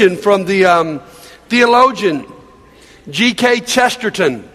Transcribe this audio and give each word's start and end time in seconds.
from 0.00 0.44
the 0.44 0.64
um, 0.64 1.00
theologian 1.48 2.26
G.K. 3.10 3.60
Chesterton. 3.60 4.48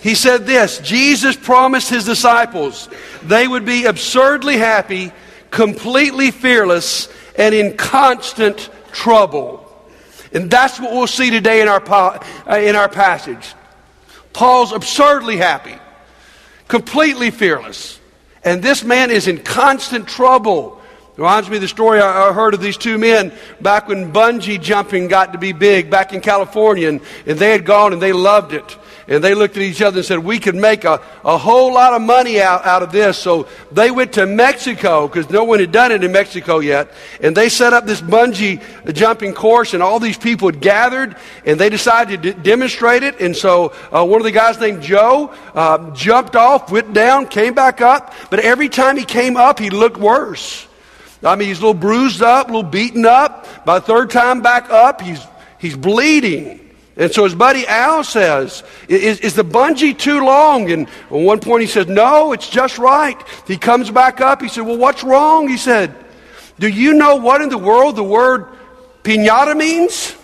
He 0.00 0.14
said 0.14 0.46
this 0.46 0.78
Jesus 0.78 1.36
promised 1.36 1.90
his 1.90 2.04
disciples 2.04 2.88
they 3.22 3.48
would 3.48 3.64
be 3.64 3.86
absurdly 3.86 4.56
happy, 4.56 5.12
completely 5.50 6.30
fearless, 6.30 7.08
and 7.36 7.54
in 7.54 7.76
constant 7.76 8.70
trouble. 8.92 9.60
And 10.32 10.50
that's 10.50 10.78
what 10.78 10.92
we'll 10.92 11.06
see 11.06 11.30
today 11.30 11.62
in 11.62 11.68
our, 11.68 11.82
uh, 11.88 12.56
in 12.56 12.76
our 12.76 12.88
passage. 12.88 13.54
Paul's 14.32 14.72
absurdly 14.72 15.36
happy, 15.36 15.76
completely 16.68 17.30
fearless. 17.30 18.00
And 18.44 18.62
this 18.62 18.84
man 18.84 19.10
is 19.10 19.26
in 19.26 19.38
constant 19.38 20.06
trouble. 20.06 20.73
Reminds 21.16 21.48
me 21.48 21.56
of 21.56 21.62
the 21.62 21.68
story 21.68 22.00
I 22.00 22.32
heard 22.32 22.54
of 22.54 22.60
these 22.60 22.76
two 22.76 22.98
men 22.98 23.32
back 23.60 23.86
when 23.86 24.12
bungee 24.12 24.60
jumping 24.60 25.06
got 25.06 25.32
to 25.32 25.38
be 25.38 25.52
big 25.52 25.88
back 25.88 26.12
in 26.12 26.20
California, 26.20 26.88
and, 26.88 27.00
and 27.24 27.38
they 27.38 27.52
had 27.52 27.64
gone 27.64 27.92
and 27.92 28.02
they 28.02 28.12
loved 28.12 28.52
it. 28.52 28.76
And 29.06 29.22
they 29.22 29.34
looked 29.34 29.56
at 29.56 29.62
each 29.62 29.80
other 29.82 29.98
and 29.98 30.04
said, 30.04 30.18
We 30.18 30.40
could 30.40 30.56
make 30.56 30.84
a, 30.84 31.00
a 31.24 31.38
whole 31.38 31.72
lot 31.72 31.92
of 31.92 32.02
money 32.02 32.40
out, 32.40 32.64
out 32.66 32.82
of 32.82 32.90
this. 32.90 33.16
So 33.16 33.46
they 33.70 33.92
went 33.92 34.14
to 34.14 34.26
Mexico 34.26 35.06
because 35.06 35.30
no 35.30 35.44
one 35.44 35.60
had 35.60 35.70
done 35.70 35.92
it 35.92 36.02
in 36.02 36.10
Mexico 36.10 36.58
yet. 36.58 36.90
And 37.20 37.36
they 37.36 37.48
set 37.48 37.72
up 37.72 37.86
this 37.86 38.00
bungee 38.00 38.60
jumping 38.92 39.34
course, 39.34 39.74
and 39.74 39.84
all 39.84 40.00
these 40.00 40.18
people 40.18 40.48
had 40.48 40.60
gathered, 40.60 41.16
and 41.44 41.60
they 41.60 41.68
decided 41.68 42.22
to 42.22 42.32
d- 42.32 42.42
demonstrate 42.42 43.04
it. 43.04 43.20
And 43.20 43.36
so 43.36 43.72
uh, 43.92 44.04
one 44.04 44.20
of 44.20 44.24
the 44.24 44.32
guys 44.32 44.58
named 44.58 44.82
Joe 44.82 45.32
uh, 45.54 45.92
jumped 45.92 46.34
off, 46.34 46.72
went 46.72 46.92
down, 46.92 47.28
came 47.28 47.54
back 47.54 47.80
up. 47.80 48.14
But 48.30 48.40
every 48.40 48.68
time 48.68 48.96
he 48.96 49.04
came 49.04 49.36
up, 49.36 49.60
he 49.60 49.70
looked 49.70 49.98
worse. 49.98 50.66
I 51.24 51.36
mean, 51.36 51.48
he's 51.48 51.58
a 51.58 51.62
little 51.62 51.74
bruised 51.74 52.22
up, 52.22 52.48
a 52.48 52.52
little 52.52 52.70
beaten 52.70 53.06
up. 53.06 53.64
By 53.64 53.78
the 53.78 53.86
third 53.86 54.10
time 54.10 54.42
back 54.42 54.70
up, 54.70 55.00
he's, 55.00 55.24
he's 55.58 55.76
bleeding. 55.76 56.60
And 56.96 57.12
so 57.12 57.24
his 57.24 57.34
buddy 57.34 57.66
Al 57.66 58.04
says, 58.04 58.62
is, 58.88 59.18
is, 59.20 59.34
the 59.34 59.44
bungee 59.44 59.98
too 59.98 60.24
long? 60.24 60.70
And 60.70 60.86
at 60.86 61.10
one 61.10 61.40
point 61.40 61.62
he 61.62 61.66
says, 61.66 61.88
No, 61.88 62.32
it's 62.32 62.48
just 62.48 62.78
right. 62.78 63.20
He 63.48 63.56
comes 63.56 63.90
back 63.90 64.20
up. 64.20 64.40
He 64.40 64.48
said, 64.48 64.62
Well, 64.62 64.78
what's 64.78 65.02
wrong? 65.02 65.48
He 65.48 65.56
said, 65.56 65.92
Do 66.60 66.68
you 66.68 66.94
know 66.94 67.16
what 67.16 67.40
in 67.40 67.48
the 67.48 67.58
world 67.58 67.96
the 67.96 68.04
word 68.04 68.46
pinata 69.02 69.56
means? 69.56 70.14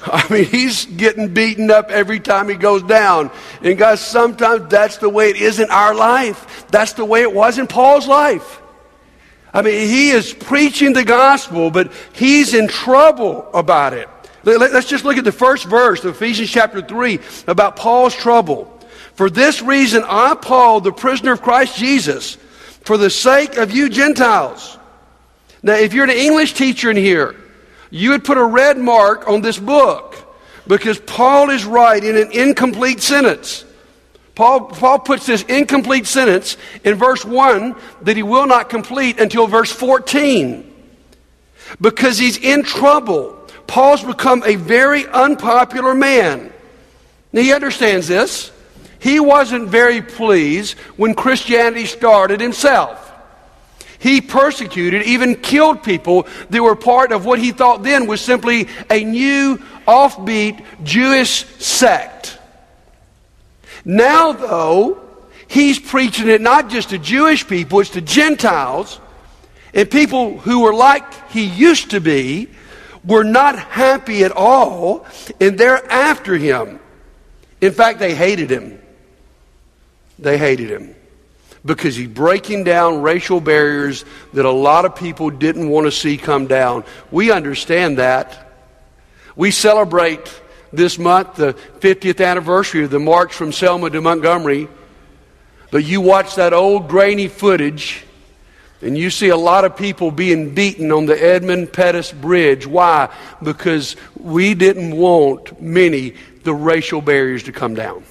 I 0.04 0.32
mean, 0.32 0.44
he's 0.44 0.86
getting 0.86 1.34
beaten 1.34 1.70
up 1.70 1.90
every 1.90 2.20
time 2.20 2.48
he 2.48 2.54
goes 2.54 2.82
down. 2.82 3.30
And 3.62 3.76
guys, 3.76 4.00
sometimes 4.00 4.68
that's 4.68 4.98
the 4.98 5.08
way 5.08 5.30
it 5.30 5.36
is 5.36 5.58
in 5.58 5.70
our 5.70 5.94
life. 5.94 6.66
That's 6.68 6.92
the 6.92 7.04
way 7.04 7.22
it 7.22 7.32
was 7.32 7.58
in 7.58 7.66
Paul's 7.66 8.06
life. 8.06 8.60
I 9.52 9.62
mean, 9.62 9.88
he 9.88 10.10
is 10.10 10.32
preaching 10.32 10.92
the 10.92 11.04
gospel, 11.04 11.70
but 11.70 11.92
he's 12.12 12.54
in 12.54 12.68
trouble 12.68 13.48
about 13.52 13.94
it. 13.94 14.08
Let's 14.44 14.88
just 14.88 15.04
look 15.04 15.16
at 15.16 15.24
the 15.24 15.32
first 15.32 15.64
verse 15.64 16.04
of 16.04 16.14
Ephesians 16.14 16.50
chapter 16.50 16.80
3 16.80 17.18
about 17.46 17.76
Paul's 17.76 18.14
trouble. 18.14 18.74
For 19.14 19.28
this 19.28 19.62
reason, 19.62 20.04
I, 20.06 20.34
Paul, 20.34 20.80
the 20.80 20.92
prisoner 20.92 21.32
of 21.32 21.42
Christ 21.42 21.76
Jesus, 21.76 22.36
for 22.82 22.96
the 22.96 23.10
sake 23.10 23.56
of 23.56 23.72
you 23.72 23.88
Gentiles. 23.88 24.78
Now, 25.62 25.74
if 25.74 25.92
you're 25.92 26.04
an 26.04 26.10
English 26.10 26.52
teacher 26.52 26.90
in 26.90 26.96
here, 26.96 27.34
you 27.90 28.10
would 28.10 28.24
put 28.24 28.38
a 28.38 28.44
red 28.44 28.78
mark 28.78 29.28
on 29.28 29.40
this 29.40 29.58
book 29.58 30.16
because 30.66 30.98
Paul 31.00 31.50
is 31.50 31.64
right 31.64 32.02
in 32.02 32.16
an 32.16 32.30
incomplete 32.32 33.00
sentence. 33.00 33.64
Paul, 34.34 34.66
Paul 34.66 35.00
puts 35.00 35.26
this 35.26 35.42
incomplete 35.42 36.06
sentence 36.06 36.56
in 36.84 36.94
verse 36.94 37.24
1 37.24 37.74
that 38.02 38.16
he 38.16 38.22
will 38.22 38.46
not 38.46 38.68
complete 38.68 39.18
until 39.18 39.46
verse 39.46 39.72
14 39.72 40.64
because 41.80 42.18
he's 42.18 42.38
in 42.38 42.62
trouble. 42.62 43.34
Paul's 43.66 44.02
become 44.02 44.42
a 44.44 44.54
very 44.54 45.06
unpopular 45.06 45.94
man. 45.94 46.52
Now, 47.32 47.42
he 47.42 47.52
understands 47.52 48.08
this. 48.08 48.50
He 49.00 49.20
wasn't 49.20 49.68
very 49.68 50.00
pleased 50.00 50.78
when 50.96 51.14
Christianity 51.14 51.86
started 51.86 52.40
himself. 52.40 53.07
He 53.98 54.20
persecuted, 54.20 55.02
even 55.02 55.34
killed 55.34 55.82
people 55.82 56.26
that 56.50 56.62
were 56.62 56.76
part 56.76 57.10
of 57.12 57.24
what 57.24 57.38
he 57.38 57.50
thought 57.50 57.82
then 57.82 58.06
was 58.06 58.20
simply 58.20 58.68
a 58.90 59.02
new, 59.02 59.58
offbeat 59.86 60.64
Jewish 60.84 61.44
sect. 61.58 62.38
Now, 63.84 64.32
though, 64.32 65.00
he's 65.48 65.78
preaching 65.78 66.28
it 66.28 66.40
not 66.40 66.68
just 66.70 66.90
to 66.90 66.98
Jewish 66.98 67.46
people, 67.46 67.80
it's 67.80 67.90
to 67.90 68.00
Gentiles 68.00 69.00
and 69.74 69.90
people 69.90 70.38
who 70.38 70.60
were 70.60 70.74
like 70.74 71.30
he 71.30 71.44
used 71.44 71.90
to 71.90 72.00
be 72.00 72.48
were 73.04 73.24
not 73.24 73.58
happy 73.58 74.24
at 74.24 74.32
all, 74.32 75.06
and 75.40 75.58
they're 75.58 75.84
after 75.90 76.36
him. 76.36 76.80
In 77.60 77.72
fact, 77.72 77.98
they 77.98 78.14
hated 78.14 78.50
him. 78.50 78.80
They 80.18 80.36
hated 80.36 80.70
him 80.70 80.94
because 81.68 81.94
he's 81.94 82.08
breaking 82.08 82.64
down 82.64 83.02
racial 83.02 83.40
barriers 83.40 84.04
that 84.32 84.46
a 84.46 84.50
lot 84.50 84.86
of 84.86 84.96
people 84.96 85.28
didn't 85.30 85.68
want 85.68 85.86
to 85.86 85.92
see 85.92 86.16
come 86.16 86.46
down. 86.46 86.82
We 87.10 87.30
understand 87.30 87.98
that. 87.98 88.50
We 89.36 89.50
celebrate 89.50 90.40
this 90.72 90.98
month 90.98 91.36
the 91.36 91.52
50th 91.80 92.24
anniversary 92.24 92.84
of 92.84 92.90
the 92.90 92.98
march 92.98 93.34
from 93.34 93.52
Selma 93.52 93.90
to 93.90 94.00
Montgomery. 94.00 94.66
But 95.70 95.84
you 95.84 96.00
watch 96.00 96.36
that 96.36 96.54
old 96.54 96.88
grainy 96.88 97.28
footage 97.28 98.02
and 98.80 98.96
you 98.96 99.10
see 99.10 99.28
a 99.28 99.36
lot 99.36 99.64
of 99.64 99.76
people 99.76 100.10
being 100.10 100.54
beaten 100.54 100.90
on 100.90 101.04
the 101.04 101.22
Edmund 101.22 101.72
Pettus 101.72 102.12
Bridge. 102.12 102.66
Why? 102.66 103.14
Because 103.42 103.96
we 104.18 104.54
didn't 104.54 104.96
want 104.96 105.60
many 105.60 106.14
the 106.44 106.54
racial 106.54 107.02
barriers 107.02 107.42
to 107.42 107.52
come 107.52 107.74
down. 107.74 108.04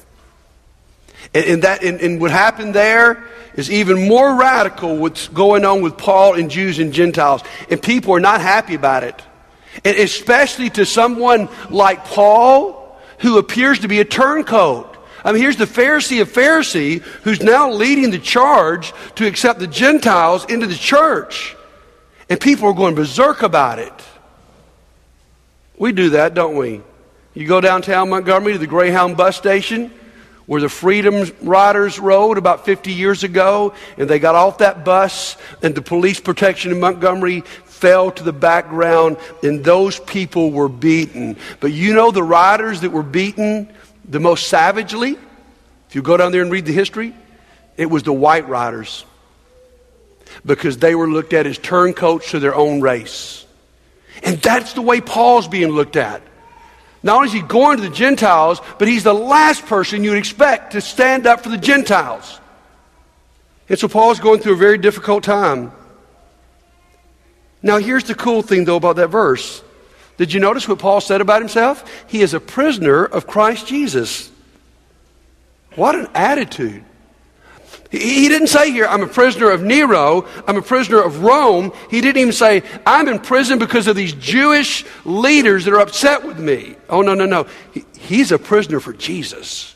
And, 1.37 1.45
and 1.45 1.63
that, 1.63 1.83
and, 1.83 2.01
and 2.01 2.19
what 2.19 2.31
happened 2.31 2.73
there 2.73 3.23
is 3.53 3.69
even 3.69 4.07
more 4.07 4.39
radical 4.39 4.97
what's 4.97 5.27
going 5.27 5.65
on 5.65 5.83
with 5.83 5.95
Paul 5.95 6.33
and 6.33 6.49
Jews 6.49 6.79
and 6.79 6.91
Gentiles. 6.91 7.43
And 7.69 7.79
people 7.79 8.15
are 8.15 8.19
not 8.19 8.41
happy 8.41 8.73
about 8.73 9.03
it. 9.03 9.21
And 9.85 9.95
especially 9.97 10.71
to 10.71 10.85
someone 10.85 11.47
like 11.69 12.05
Paul, 12.05 12.99
who 13.19 13.37
appears 13.37 13.79
to 13.79 13.87
be 13.87 13.99
a 13.99 14.05
turncoat. 14.05 14.97
I 15.23 15.31
mean, 15.31 15.41
here's 15.41 15.57
the 15.57 15.65
Pharisee 15.65 16.21
of 16.21 16.31
Pharisee 16.31 17.01
who's 17.01 17.41
now 17.41 17.71
leading 17.71 18.09
the 18.09 18.19
charge 18.19 18.91
to 19.15 19.27
accept 19.27 19.59
the 19.59 19.67
Gentiles 19.67 20.45
into 20.45 20.65
the 20.65 20.75
church. 20.75 21.55
And 22.29 22.39
people 22.39 22.67
are 22.67 22.73
going 22.73 22.95
berserk 22.95 23.43
about 23.43 23.77
it. 23.77 23.93
We 25.77 25.91
do 25.91 26.11
that, 26.11 26.33
don't 26.33 26.55
we? 26.55 26.81
You 27.35 27.47
go 27.47 27.61
downtown 27.61 28.09
Montgomery 28.09 28.53
to 28.53 28.59
the 28.59 28.65
Greyhound 28.65 29.17
bus 29.17 29.37
station, 29.37 29.91
where 30.47 30.61
the 30.61 30.69
Freedom 30.69 31.29
Riders 31.41 31.99
rode 31.99 32.37
about 32.37 32.65
50 32.65 32.93
years 32.93 33.23
ago, 33.23 33.73
and 33.97 34.09
they 34.09 34.17
got 34.17 34.33
off 34.33 34.59
that 34.59 34.83
bus, 34.83 35.37
and 35.61 35.75
the 35.75 35.81
police 35.81 36.19
protection 36.19 36.71
in 36.71 36.79
Montgomery 36.79 37.41
fell 37.65 38.09
to 38.11 38.23
the 38.23 38.33
background, 38.33 39.17
and 39.43 39.63
those 39.63 39.99
people 39.99 40.51
were 40.51 40.69
beaten. 40.69 41.37
But 41.59 41.73
you 41.73 41.93
know 41.93 42.11
the 42.11 42.23
riders 42.23 42.81
that 42.81 42.91
were 42.91 43.03
beaten 43.03 43.69
the 44.07 44.19
most 44.19 44.47
savagely? 44.47 45.17
If 45.89 45.95
you 45.95 46.01
go 46.01 46.17
down 46.17 46.31
there 46.31 46.41
and 46.41 46.51
read 46.51 46.65
the 46.65 46.73
history, 46.73 47.13
it 47.75 47.87
was 47.87 48.03
the 48.03 48.13
white 48.13 48.47
riders. 48.47 49.05
Because 50.45 50.77
they 50.77 50.95
were 50.95 51.07
looked 51.07 51.33
at 51.33 51.45
as 51.45 51.57
turncoats 51.57 52.31
to 52.31 52.39
their 52.39 52.55
own 52.55 52.81
race. 52.81 53.45
And 54.23 54.37
that's 54.37 54.73
the 54.73 54.81
way 54.81 55.01
Paul's 55.01 55.47
being 55.47 55.69
looked 55.69 55.97
at. 55.97 56.21
Not 57.03 57.17
only 57.17 57.27
is 57.27 57.33
he 57.33 57.41
going 57.41 57.77
to 57.77 57.83
the 57.83 57.95
Gentiles, 57.95 58.59
but 58.79 58.87
he's 58.87 59.03
the 59.03 59.13
last 59.13 59.65
person 59.65 60.03
you'd 60.03 60.17
expect 60.17 60.71
to 60.71 60.81
stand 60.81 61.27
up 61.27 61.41
for 61.41 61.49
the 61.49 61.57
Gentiles. 61.57 62.39
And 63.69 63.77
so 63.77 63.87
Paul's 63.87 64.19
going 64.19 64.39
through 64.39 64.53
a 64.53 64.57
very 64.57 64.77
difficult 64.77 65.23
time. 65.23 65.71
Now, 67.61 67.77
here's 67.77 68.05
the 68.05 68.15
cool 68.15 68.41
thing, 68.41 68.65
though, 68.65 68.77
about 68.77 68.95
that 68.95 69.09
verse. 69.09 69.61
Did 70.17 70.33
you 70.33 70.39
notice 70.39 70.67
what 70.67 70.79
Paul 70.79 71.01
said 71.01 71.21
about 71.21 71.41
himself? 71.41 71.83
He 72.07 72.21
is 72.21 72.33
a 72.33 72.39
prisoner 72.39 73.05
of 73.05 73.27
Christ 73.27 73.67
Jesus. 73.67 74.31
What 75.75 75.95
an 75.95 76.07
attitude. 76.15 76.83
He 77.89 78.27
didn't 78.27 78.47
say 78.47 78.71
here, 78.71 78.85
I'm 78.85 79.01
a 79.01 79.07
prisoner 79.07 79.49
of 79.49 79.63
Nero, 79.63 80.27
I'm 80.45 80.57
a 80.57 80.61
prisoner 80.61 81.01
of 81.01 81.23
Rome. 81.23 81.71
He 81.89 82.01
didn't 82.01 82.17
even 82.17 82.33
say, 82.33 82.63
I'm 82.85 83.07
in 83.07 83.19
prison 83.19 83.59
because 83.59 83.87
of 83.87 83.95
these 83.95 84.13
Jewish 84.13 84.85
leaders 85.05 85.65
that 85.65 85.73
are 85.73 85.79
upset 85.79 86.25
with 86.25 86.37
me. 86.37 86.75
Oh, 86.89 87.01
no, 87.01 87.13
no, 87.13 87.25
no. 87.25 87.47
he's 87.97 88.31
a 88.33 88.39
prisoner 88.39 88.81
for 88.81 88.91
Jesus. 88.91 89.75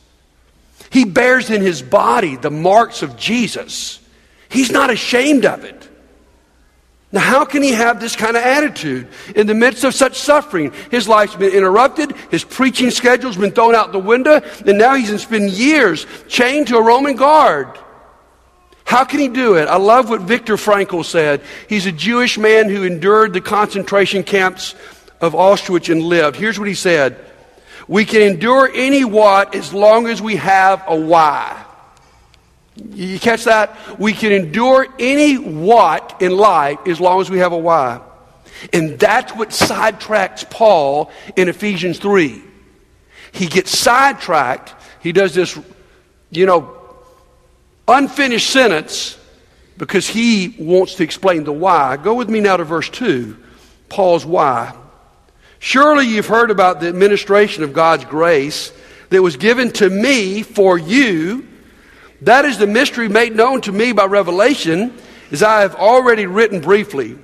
He 0.90 1.06
bears 1.06 1.50
in 1.50 1.62
his 1.62 1.81
body 1.81 2.36
the 2.36 2.52
marks 2.52 3.02
of 3.02 3.16
Jesus. 3.16 4.00
He's 4.50 4.72
not 4.72 4.90
ashamed 4.90 5.46
of 5.46 5.63
it. 5.63 5.88
Now, 7.13 7.22
how 7.22 7.46
can 7.46 7.62
he 7.62 7.72
have 7.72 8.00
this 8.00 8.16
kind 8.16 8.38
of 8.38 8.44
attitude 8.44 9.08
in 9.36 9.48
the 9.48 9.54
midst 9.54 9.84
of 9.84 9.94
such 9.94 10.18
suffering? 10.18 10.74
His 10.90 11.08
life's 11.08 11.36
been 11.36 11.52
interrupted, 11.52 12.13
his 12.30 12.44
preaching 12.44 12.90
schedule's 12.90 13.36
been 13.36 13.52
thrown 13.52 13.75
out 13.75 13.92
the 13.92 14.00
window, 14.00 14.42
and 14.66 14.78
now 14.78 14.96
he's 14.96 15.25
been 15.25 15.50
years 15.50 16.06
chained 16.28 16.68
to 16.68 16.78
a 16.78 16.84
Roman 16.84 17.16
guard. 17.16 17.78
How 18.92 19.06
can 19.06 19.22
he 19.22 19.30
do 19.30 19.56
it? 19.56 19.70
I 19.70 19.78
love 19.78 20.10
what 20.10 20.20
Viktor 20.20 20.58
Frankl 20.58 21.06
said. 21.06 21.40
He's 21.70 21.86
a 21.86 21.94
Jewish 21.94 22.38
man 22.38 22.68
who 22.68 22.84
endured 22.84 23.32
the 23.32 23.40
concentration 23.40 24.22
camps 24.22 24.76
of 25.22 25.32
Auschwitz 25.32 25.90
and 25.90 26.04
lived. 26.04 26.36
Here's 26.36 26.60
what 26.60 26.68
he 26.68 26.74
said 26.74 27.18
We 27.88 28.04
can 28.04 28.22
endure 28.22 28.70
any 28.76 29.06
what 29.06 29.56
as 29.56 29.74
long 29.74 30.08
as 30.08 30.22
we 30.22 30.36
have 30.36 30.84
a 30.88 30.96
why. 30.98 31.64
You 32.76 33.18
catch 33.18 33.46
that? 33.46 33.98
We 33.98 34.12
can 34.12 34.34
endure 34.34 34.86
any 35.00 35.38
what 35.38 36.18
in 36.20 36.36
life 36.36 36.80
as 36.86 37.00
long 37.00 37.22
as 37.22 37.30
we 37.30 37.38
have 37.38 37.54
a 37.54 37.58
why. 37.58 38.02
And 38.74 39.00
that's 39.00 39.34
what 39.34 39.52
sidetracks 39.52 40.50
Paul 40.50 41.14
in 41.38 41.48
Ephesians 41.48 41.98
3. 41.98 42.44
He 43.32 43.48
gets 43.48 43.72
sidetracked. 43.72 44.76
He 45.02 45.14
does 45.14 45.34
this, 45.34 45.58
you 46.30 46.46
know, 46.46 46.81
unfinished 47.88 48.50
sentence 48.50 49.18
because 49.78 50.07
he 50.07 50.56
wants 50.60 50.95
to 50.95 51.04
explain 51.04 51.44
the 51.44 51.51
why. 51.51 51.98
Go 51.98 52.13
with 52.13 52.30
me 52.30 52.39
now 52.39 52.57
to 52.57 52.63
verse 52.63 52.89
2, 52.89 53.38
Paul's 53.89 54.25
why. 54.25 54.75
Surely 55.60 56.07
you've 56.07 56.28
heard 56.28 56.51
about 56.51 56.80
the 56.80 56.88
administration 56.88 57.63
of 57.63 57.74
God's 57.74 58.06
grace 58.06 58.74
that 59.10 59.22
was 59.22 59.38
given 59.38 59.72
to 59.74 59.89
me 59.89 60.42
for 60.42 60.78
you. 60.78 61.48
That 62.22 62.45
is 62.45 62.57
the 62.57 62.68
mystery 62.68 63.10
made 63.10 63.36
known 63.36 63.62
to 63.62 63.72
me 63.72 63.92
by 63.92 64.06
revelation, 64.06 64.94
as 65.31 65.44
I 65.44 65.62
have 65.62 65.75
already 65.75 66.25
written 66.25 66.62
briefly. 66.62 67.18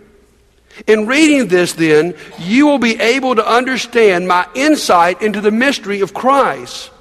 In 0.85 1.07
reading 1.07 1.47
this, 1.47 1.73
then, 1.73 2.13
you 2.37 2.67
will 2.67 2.77
be 2.77 2.99
able 2.99 3.35
to 3.35 3.47
understand 3.47 4.27
my 4.27 4.47
insight 4.53 5.21
into 5.21 5.41
the 5.41 5.51
mystery 5.51 6.01
of 6.01 6.13
Christ, 6.13 6.91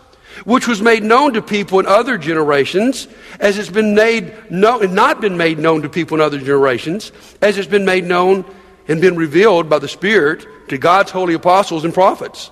which 0.45 0.69
was 0.69 0.83
made 0.83 1.03
known 1.03 1.33
to 1.33 1.43
people 1.43 1.79
in 1.81 1.87
other 1.87 2.19
generations, 2.19 3.09
as 3.41 3.59
it's 3.59 3.71
been 3.71 3.95
made 3.95 4.51
known, 4.51 4.95
not 4.95 5.21
been 5.21 5.37
made 5.37 5.59
known 5.59 5.83
to 5.83 5.89
people 5.89 6.17
in 6.17 6.21
other 6.21 6.39
generations, 6.39 7.13
as 7.41 7.59
it's 7.59 7.69
been 7.69 7.85
made 7.85 8.05
known 8.05 8.45
and 8.89 9.01
been 9.01 9.17
revealed 9.17 9.69
by 9.69 9.79
the 9.79 9.89
Spirit 9.89 10.47
to 10.69 10.79
God's 10.79 11.11
holy 11.11 11.35
apostles 11.35 11.85
and 11.85 11.95
prophets. 11.95 12.51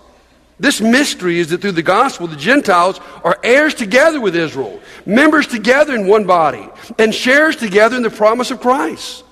This 0.59 0.81
mystery 0.81 1.41
is 1.41 1.51
that 1.51 1.61
through 1.61 1.73
the 1.73 1.83
gospel, 1.83 2.29
the 2.29 2.37
Gentiles 2.37 3.01
are 3.25 3.39
heirs 3.43 3.75
together 3.75 4.21
with 4.21 4.37
Israel, 4.37 4.81
members 5.05 5.47
together 5.47 5.95
in 5.95 6.07
one 6.07 6.25
body, 6.25 6.69
and 6.99 7.15
shares 7.15 7.57
together 7.57 7.97
in 7.97 8.03
the 8.03 8.11
promise 8.11 8.51
of 8.51 8.61
Christ. 8.61 9.25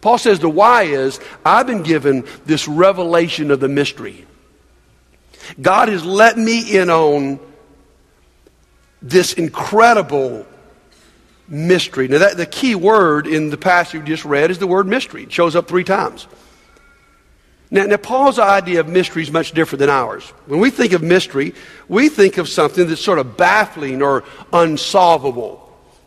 Paul 0.00 0.18
says 0.18 0.38
the 0.38 0.48
why 0.48 0.84
is 0.84 1.20
I've 1.44 1.66
been 1.66 1.82
given 1.82 2.26
this 2.46 2.66
revelation 2.66 3.50
of 3.50 3.60
the 3.60 3.68
mystery. 3.68 4.26
God 5.60 5.88
has 5.88 6.04
let 6.04 6.38
me 6.38 6.78
in 6.78 6.88
on 6.88 7.38
this 9.04 9.34
incredible 9.34 10.46
mystery. 11.46 12.08
Now, 12.08 12.18
that, 12.18 12.38
the 12.38 12.46
key 12.46 12.74
word 12.74 13.26
in 13.26 13.50
the 13.50 13.58
passage 13.58 13.94
you 13.94 14.02
just 14.02 14.24
read 14.24 14.50
is 14.50 14.58
the 14.58 14.66
word 14.66 14.86
mystery. 14.86 15.24
It 15.24 15.32
shows 15.32 15.54
up 15.54 15.68
three 15.68 15.84
times. 15.84 16.26
Now, 17.70 17.84
now, 17.84 17.98
Paul's 17.98 18.38
idea 18.38 18.80
of 18.80 18.88
mystery 18.88 19.22
is 19.22 19.30
much 19.30 19.52
different 19.52 19.80
than 19.80 19.90
ours. 19.90 20.24
When 20.46 20.58
we 20.58 20.70
think 20.70 20.92
of 20.94 21.02
mystery, 21.02 21.54
we 21.86 22.08
think 22.08 22.38
of 22.38 22.48
something 22.48 22.86
that's 22.86 23.00
sort 23.00 23.18
of 23.18 23.36
baffling 23.36 24.00
or 24.00 24.24
unsolvable. 24.52 25.60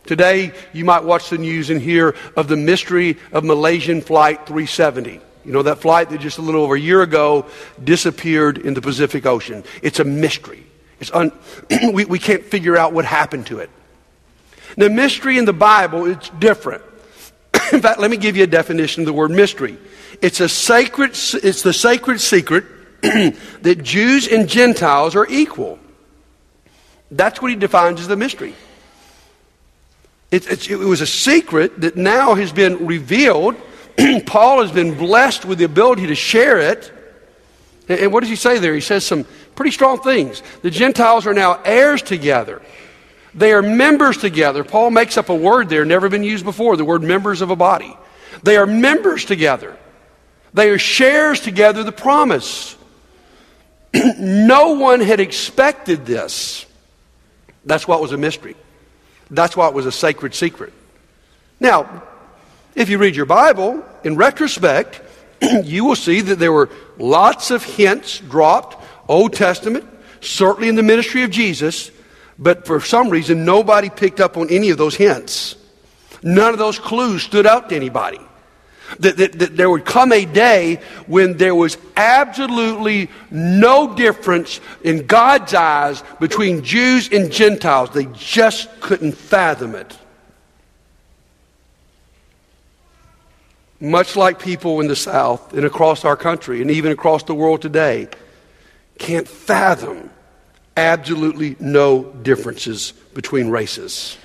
Today, 0.06 0.54
you 0.74 0.86
might 0.86 1.04
watch 1.04 1.30
the 1.30 1.38
news 1.38 1.70
and 1.70 1.82
hear 1.82 2.16
of 2.36 2.48
the 2.48 2.58
mystery 2.58 3.18
of 3.32 3.44
Malaysian 3.44 4.02
Flight 4.02 4.48
370. 4.48 5.20
You 5.46 5.52
know, 5.52 5.62
that 5.64 5.80
flight 5.80 6.10
that 6.10 6.20
just 6.20 6.40
a 6.40 6.42
little 6.42 6.64
over 6.64 6.76
a 6.76 6.80
year 6.80 7.02
ago 7.04 7.46
disappeared 7.84 8.58
in 8.58 8.74
the 8.74 8.82
Pacific 8.82 9.26
Ocean. 9.26 9.64
It's 9.82 10.00
a 10.00 10.04
mystery. 10.04 10.64
It's 11.00 11.12
un- 11.12 11.32
we, 11.94 12.06
we 12.06 12.20
can't 12.20 12.44
figure 12.44 12.78
out 12.78 12.94
what 12.94 13.06
happened 13.06 13.48
to 13.48 13.60
it. 13.60 13.70
The 14.78 14.90
mystery 14.90 15.38
in 15.38 15.46
the 15.46 15.54
Bible 15.54 16.06
is 16.06 16.30
different. 16.40 16.84
in 17.74 17.82
fact, 17.82 18.00
let 18.00 18.12
me 18.12 18.18
give 18.18 18.38
you 18.38 18.44
a 18.44 18.48
definition 18.48 19.02
of 19.02 19.06
the 19.06 19.14
word 19.14 19.32
mystery. 19.32 19.78
It's 20.22 20.40
a 20.40 20.50
sacred, 20.50 21.12
it's 21.12 21.62
the 21.62 21.74
sacred 21.74 22.20
secret 22.22 22.66
that 23.02 23.82
Jews 23.84 24.28
and 24.28 24.48
Gentiles 24.48 25.16
are 25.16 25.28
equal. 25.30 25.80
That's 27.12 27.42
what 27.42 27.50
he 27.50 27.56
defines 27.56 28.02
as 28.02 28.08
the 28.08 28.16
mystery. 28.16 28.56
It, 30.30 30.70
it, 30.70 30.76
was 30.78 31.02
a 31.02 31.08
secret 31.08 31.80
that 31.82 31.96
now 31.96 32.36
has 32.36 32.52
been 32.52 32.86
revealed. 32.86 33.56
Paul 34.26 34.62
has 34.62 34.72
been 34.72 34.98
blessed 34.98 35.46
with 35.46 35.58
the 35.58 35.64
ability 35.64 36.08
to 36.08 36.16
share 36.16 36.60
it. 36.60 36.92
And, 37.88 38.00
and 38.02 38.14
what 38.14 38.22
does 38.22 38.30
he 38.30 38.36
say 38.36 38.60
there? 38.60 38.76
He 38.76 38.82
says 38.82 39.06
some 39.06 39.26
pretty 39.58 39.72
strong 39.72 40.00
things. 40.00 40.42
The 40.62 40.72
Gentiles 40.72 41.28
are 41.28 41.34
now 41.34 41.60
heirs 41.66 42.02
together. 42.02 42.62
They 43.34 43.52
are 43.52 43.62
members 43.62 44.18
together. 44.18 44.64
Paul 44.64 44.92
makes 44.92 45.18
up 45.18 45.28
a 45.28 45.36
word 45.36 45.68
there, 45.68 45.84
never 45.84 46.08
been 46.08 46.24
used 46.24 46.46
before, 46.46 46.78
the 46.78 46.86
word 46.86 47.04
members 47.04 47.42
of 47.42 47.50
a 47.50 47.56
body. 47.56 47.96
They 48.44 48.56
are 48.56 48.66
members 48.66 49.26
together. 49.26 49.76
They 50.54 50.70
are 50.70 50.80
shares 50.80 51.42
together 51.42 51.84
the 51.84 51.92
promise. 51.92 52.78
no 54.18 54.74
one 54.74 55.02
had 55.02 55.20
expected 55.20 56.06
this. 56.06 56.66
That's 57.66 57.88
what 57.88 58.02
was 58.02 58.12
a 58.12 58.18
mystery. 58.18 58.56
That's 59.30 59.58
why 59.58 59.68
it 59.68 59.74
was 59.74 59.86
a 59.86 59.92
sacred 59.92 60.34
secret. 60.34 60.72
Now, 61.60 62.04
if 62.76 62.90
you 62.90 62.98
read 62.98 63.16
your 63.16 63.26
Bible, 63.26 63.84
in 64.04 64.16
retrospect, 64.16 65.02
you 65.64 65.84
will 65.84 65.96
see 65.96 66.22
that 66.22 66.40
there 66.40 66.54
were 66.54 66.70
lots 66.98 67.52
of 67.52 67.64
hints 67.64 68.20
dropped, 68.20 68.84
Old 69.08 69.34
Testament, 69.34 69.86
certainly 70.22 70.70
in 70.70 70.76
the 70.76 70.84
ministry 70.84 71.24
of 71.24 71.32
Jesus, 71.32 71.92
but 72.40 72.66
for 72.66 72.80
some 72.80 73.10
reason, 73.10 73.46
nobody 73.46 73.90
picked 73.90 74.20
up 74.20 74.38
on 74.38 74.50
any 74.50 74.70
of 74.70 74.78
those 74.78 74.96
hints. 74.96 75.56
None 76.24 76.54
of 76.54 76.60
those 76.60 76.80
clues 76.80 77.24
stood 77.24 77.46
out 77.46 77.70
to 77.70 77.76
anybody. 77.76 78.20
That, 79.00 79.18
that, 79.18 79.34
that, 79.34 79.58
there 79.58 79.70
would 79.70 79.84
come 79.84 80.14
a 80.14 80.24
day 80.24 80.80
when 81.08 81.36
there 81.36 81.54
was 81.54 81.78
absolutely 81.98 83.10
no 83.30 83.94
difference 83.96 84.62
in 84.82 85.06
God's 85.06 85.54
eyes 85.54 86.04
between 86.22 86.64
Jews 86.64 87.10
and 87.12 87.30
Gentiles. 87.30 87.90
They 87.90 88.06
just 88.14 88.70
couldn't 88.80 89.12
fathom 89.12 89.76
it. 89.76 89.98
Much 93.82 94.16
like 94.16 94.40
people 94.40 94.80
in 94.80 94.88
the 94.88 94.96
South 94.96 95.54
and 95.54 95.66
across 95.66 96.06
our 96.06 96.16
country 96.16 96.62
and 96.62 96.72
even 96.72 96.92
across 96.92 97.24
the 97.24 97.36
world 97.36 97.62
today 97.62 98.08
can't 98.98 99.28
fathom 99.28 100.10
absolutely 100.76 101.56
no 101.60 102.04
differences 102.04 102.92
between 103.14 103.50
races. 103.50 104.18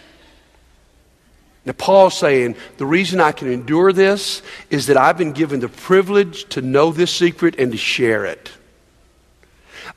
Now, 1.64 1.72
Paul's 1.72 2.16
saying, 2.18 2.56
the 2.76 2.86
reason 2.86 3.20
I 3.20 3.32
can 3.32 3.48
endure 3.48 3.92
this 3.92 4.42
is 4.68 4.86
that 4.86 4.96
I've 4.96 5.16
been 5.16 5.32
given 5.32 5.60
the 5.60 5.68
privilege 5.68 6.48
to 6.50 6.60
know 6.60 6.90
this 6.90 7.14
secret 7.14 7.54
and 7.58 7.70
to 7.70 7.78
share 7.78 8.24
it. 8.24 8.50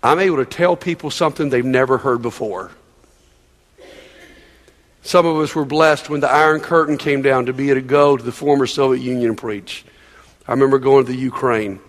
I'm 0.04 0.20
able 0.20 0.38
to 0.38 0.46
tell 0.46 0.76
people 0.76 1.10
something 1.10 1.50
they've 1.50 1.66
never 1.66 1.98
heard 1.98 2.22
before. 2.22 2.72
Some 5.02 5.26
of 5.26 5.38
us 5.38 5.56
were 5.56 5.66
blessed 5.66 6.10
when 6.10 6.20
the 6.20 6.30
Iron 6.30 6.60
Curtain 6.60 6.98
came 6.98 7.22
down 7.22 7.48
to 7.48 7.54
be 7.54 7.70
able 7.70 7.82
to 7.82 7.88
go 7.88 8.18
to 8.18 8.24
the 8.24 8.32
former 8.32 8.68
Soviet 8.68 9.04
Union 9.04 9.30
and 9.30 9.38
preach. 9.38 9.86
I 10.48 10.52
remember 10.52 10.78
going 10.78 11.06
to 11.06 11.12
the 11.12 11.18
Ukraine, 11.18 11.80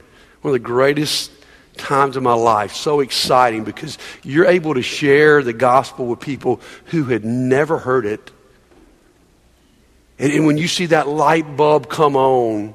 one 0.40 0.50
of 0.50 0.52
the 0.52 0.58
greatest 0.58 1.30
times 1.78 2.16
of 2.16 2.22
my 2.22 2.34
life. 2.34 2.72
So 2.72 3.00
exciting 3.00 3.64
because 3.64 3.98
you're 4.22 4.46
able 4.46 4.74
to 4.74 4.82
share 4.82 5.42
the 5.42 5.52
gospel 5.52 6.06
with 6.06 6.20
people 6.20 6.60
who 6.86 7.04
had 7.04 7.24
never 7.24 7.78
heard 7.78 8.06
it 8.06 8.30
and, 10.18 10.32
and, 10.32 10.46
when 10.46 10.56
you 10.56 10.66
see 10.66 10.86
that 10.86 11.08
light 11.08 11.56
bulb 11.56 11.88
come 11.90 12.16
on, 12.16 12.74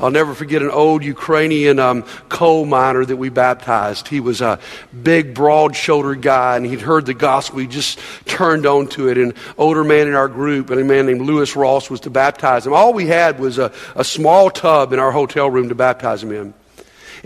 I'll 0.00 0.10
never 0.10 0.34
forget 0.34 0.62
an 0.62 0.70
old 0.70 1.04
Ukrainian 1.04 1.78
um, 1.78 2.02
coal 2.28 2.66
miner 2.66 3.04
that 3.04 3.16
we 3.16 3.28
baptized. 3.28 4.08
He 4.08 4.20
was 4.20 4.40
a 4.40 4.58
big, 5.02 5.32
broad 5.32 5.76
shouldered 5.76 6.22
guy, 6.22 6.56
and 6.56 6.66
he'd 6.66 6.80
heard 6.80 7.06
the 7.06 7.14
gospel. 7.14 7.60
He 7.60 7.66
just 7.66 7.98
turned 8.26 8.66
on 8.66 8.88
to 8.88 9.08
it. 9.08 9.16
An 9.16 9.32
older 9.56 9.84
man 9.84 10.08
in 10.08 10.14
our 10.14 10.28
group, 10.28 10.70
and 10.70 10.80
a 10.80 10.84
man 10.84 11.06
named 11.06 11.22
Lewis 11.22 11.54
Ross, 11.54 11.88
was 11.88 12.00
to 12.00 12.10
baptize 12.10 12.66
him. 12.66 12.74
All 12.74 12.92
we 12.92 13.06
had 13.06 13.38
was 13.38 13.58
a, 13.58 13.72
a 13.94 14.04
small 14.04 14.50
tub 14.50 14.92
in 14.92 14.98
our 14.98 15.12
hotel 15.12 15.48
room 15.48 15.68
to 15.68 15.74
baptize 15.74 16.22
him 16.22 16.32
in. 16.32 16.52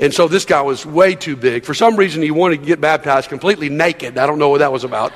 And 0.01 0.15
so 0.15 0.29
this 0.29 0.47
guy 0.47 0.63
was 0.63 0.87
way 0.87 1.15
too 1.15 1.37
big. 1.37 1.65
For 1.65 1.75
some 1.75 1.95
reason, 1.95 2.23
he 2.23 2.31
wanted 2.31 2.61
to 2.61 2.67
get 2.67 2.81
baptized 2.81 3.29
completely 3.29 3.69
naked. 3.69 4.17
I 4.17 4.27
don't 4.27 4.39
know 4.39 4.49
what 4.49 4.59
that 4.59 4.73
was 4.73 4.83
about. 4.83 5.13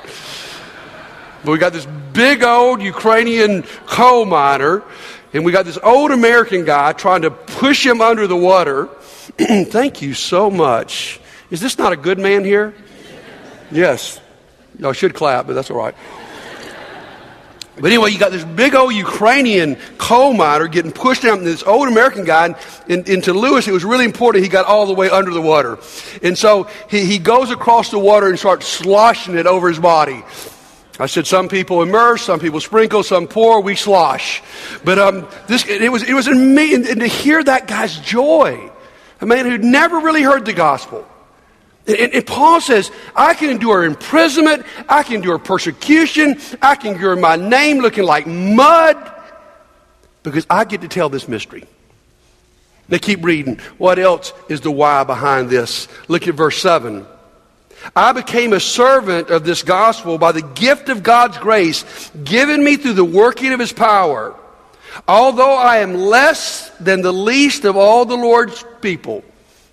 But 1.43 1.51
we 1.51 1.57
got 1.57 1.73
this 1.73 1.87
big 2.13 2.43
old 2.43 2.83
Ukrainian 2.83 3.63
coal 3.87 4.25
miner, 4.25 4.83
and 5.33 5.43
we 5.43 5.51
got 5.51 5.65
this 5.65 5.79
old 5.81 6.11
American 6.11 6.65
guy 6.65 6.93
trying 6.93 7.23
to 7.23 7.31
push 7.31 7.83
him 7.83 7.99
under 7.99 8.27
the 8.27 8.35
water. 8.35 8.85
Thank 9.37 10.03
you 10.03 10.13
so 10.13 10.51
much. 10.51 11.19
Is 11.49 11.61
this 11.61 11.79
not 11.79 11.91
a 11.91 11.97
good 11.97 12.19
man 12.19 12.43
here? 12.43 12.75
Yes. 13.71 14.21
Y'all 14.77 14.93
should 14.93 15.15
clap, 15.15 15.47
but 15.47 15.53
that's 15.53 15.71
all 15.71 15.77
right. 15.77 15.95
But 17.75 17.87
anyway, 17.87 18.11
you 18.11 18.19
got 18.19 18.31
this 18.31 18.45
big 18.45 18.73
old 18.73 18.93
Ukrainian 18.93 19.75
coal 19.97 20.33
miner 20.33 20.67
getting 20.67 20.93
pushed 20.93 21.23
down, 21.23 21.39
and 21.39 21.47
this 21.47 21.63
old 21.63 21.89
American 21.89 22.23
guy. 22.23 22.55
And, 22.87 23.07
and, 23.09 23.23
to 23.25 23.33
Lewis, 23.33 23.67
it 23.67 23.73
was 23.73 23.83
really 23.83 24.05
important 24.05 24.43
he 24.43 24.49
got 24.49 24.65
all 24.65 24.85
the 24.85 24.93
way 24.93 25.09
under 25.09 25.31
the 25.31 25.41
water. 25.41 25.77
And 26.23 26.37
so 26.37 26.69
he, 26.89 27.05
he 27.05 27.17
goes 27.17 27.51
across 27.51 27.91
the 27.91 27.99
water 27.99 28.27
and 28.27 28.39
starts 28.39 28.65
sloshing 28.65 29.35
it 29.35 29.45
over 29.45 29.67
his 29.67 29.79
body. 29.79 30.23
I 30.97 31.07
said 31.07 31.27
some 31.27 31.49
people 31.49 31.81
immerse, 31.81 32.21
some 32.21 32.39
people 32.39 32.61
sprinkle, 32.61 33.03
some 33.03 33.27
pour, 33.27 33.59
we 33.59 33.75
slosh. 33.75 34.41
But 34.85 34.97
um, 34.97 35.27
this, 35.47 35.65
it 35.67 35.91
was, 35.91 36.03
it 36.03 36.13
was 36.13 36.27
amazing 36.27 36.87
and 36.87 37.01
to 37.01 37.07
hear 37.07 37.43
that 37.43 37.67
guy's 37.67 37.97
joy, 37.99 38.71
a 39.19 39.25
man 39.25 39.45
who'd 39.45 39.63
never 39.63 39.99
really 39.99 40.21
heard 40.21 40.45
the 40.45 40.53
gospel. 40.53 41.05
And, 41.87 42.25
Paul 42.25 42.61
says, 42.61 42.91
I 43.15 43.35
can 43.35 43.51
endure 43.51 43.83
imprisonment, 43.83 44.65
I 44.89 45.03
can 45.03 45.15
endure 45.15 45.37
persecution, 45.37 46.39
I 46.61 46.75
can 46.75 46.93
endure 46.93 47.15
my 47.15 47.35
name 47.35 47.77
looking 47.77 48.05
like 48.05 48.25
mud 48.25 48.97
because 50.23 50.47
I 50.49 50.65
get 50.65 50.81
to 50.81 50.87
tell 50.87 51.09
this 51.09 51.27
mystery. 51.27 51.65
Now 52.87 52.97
keep 52.97 53.23
reading. 53.23 53.59
What 53.77 53.99
else 53.99 54.33
is 54.49 54.61
the 54.61 54.71
why 54.71 55.03
behind 55.03 55.49
this? 55.49 55.87
Look 56.07 56.27
at 56.27 56.35
verse 56.35 56.57
7. 56.57 57.05
I 57.95 58.13
became 58.13 58.53
a 58.53 58.59
servant 58.59 59.29
of 59.29 59.43
this 59.43 59.61
gospel 59.61 60.17
by 60.17 60.31
the 60.31 60.41
gift 60.41 60.89
of 60.89 61.03
God's 61.03 61.37
grace 61.37 62.09
given 62.23 62.63
me 62.63 62.77
through 62.77 62.93
the 62.93 63.05
working 63.05 63.53
of 63.53 63.59
his 63.59 63.73
power. 63.73 64.35
Although 65.07 65.55
I 65.55 65.77
am 65.77 65.93
less 65.95 66.69
than 66.79 67.01
the 67.01 67.11
least 67.11 67.65
of 67.65 67.75
all 67.75 68.05
the 68.05 68.15
Lord's 68.15 68.63
people. 68.81 69.23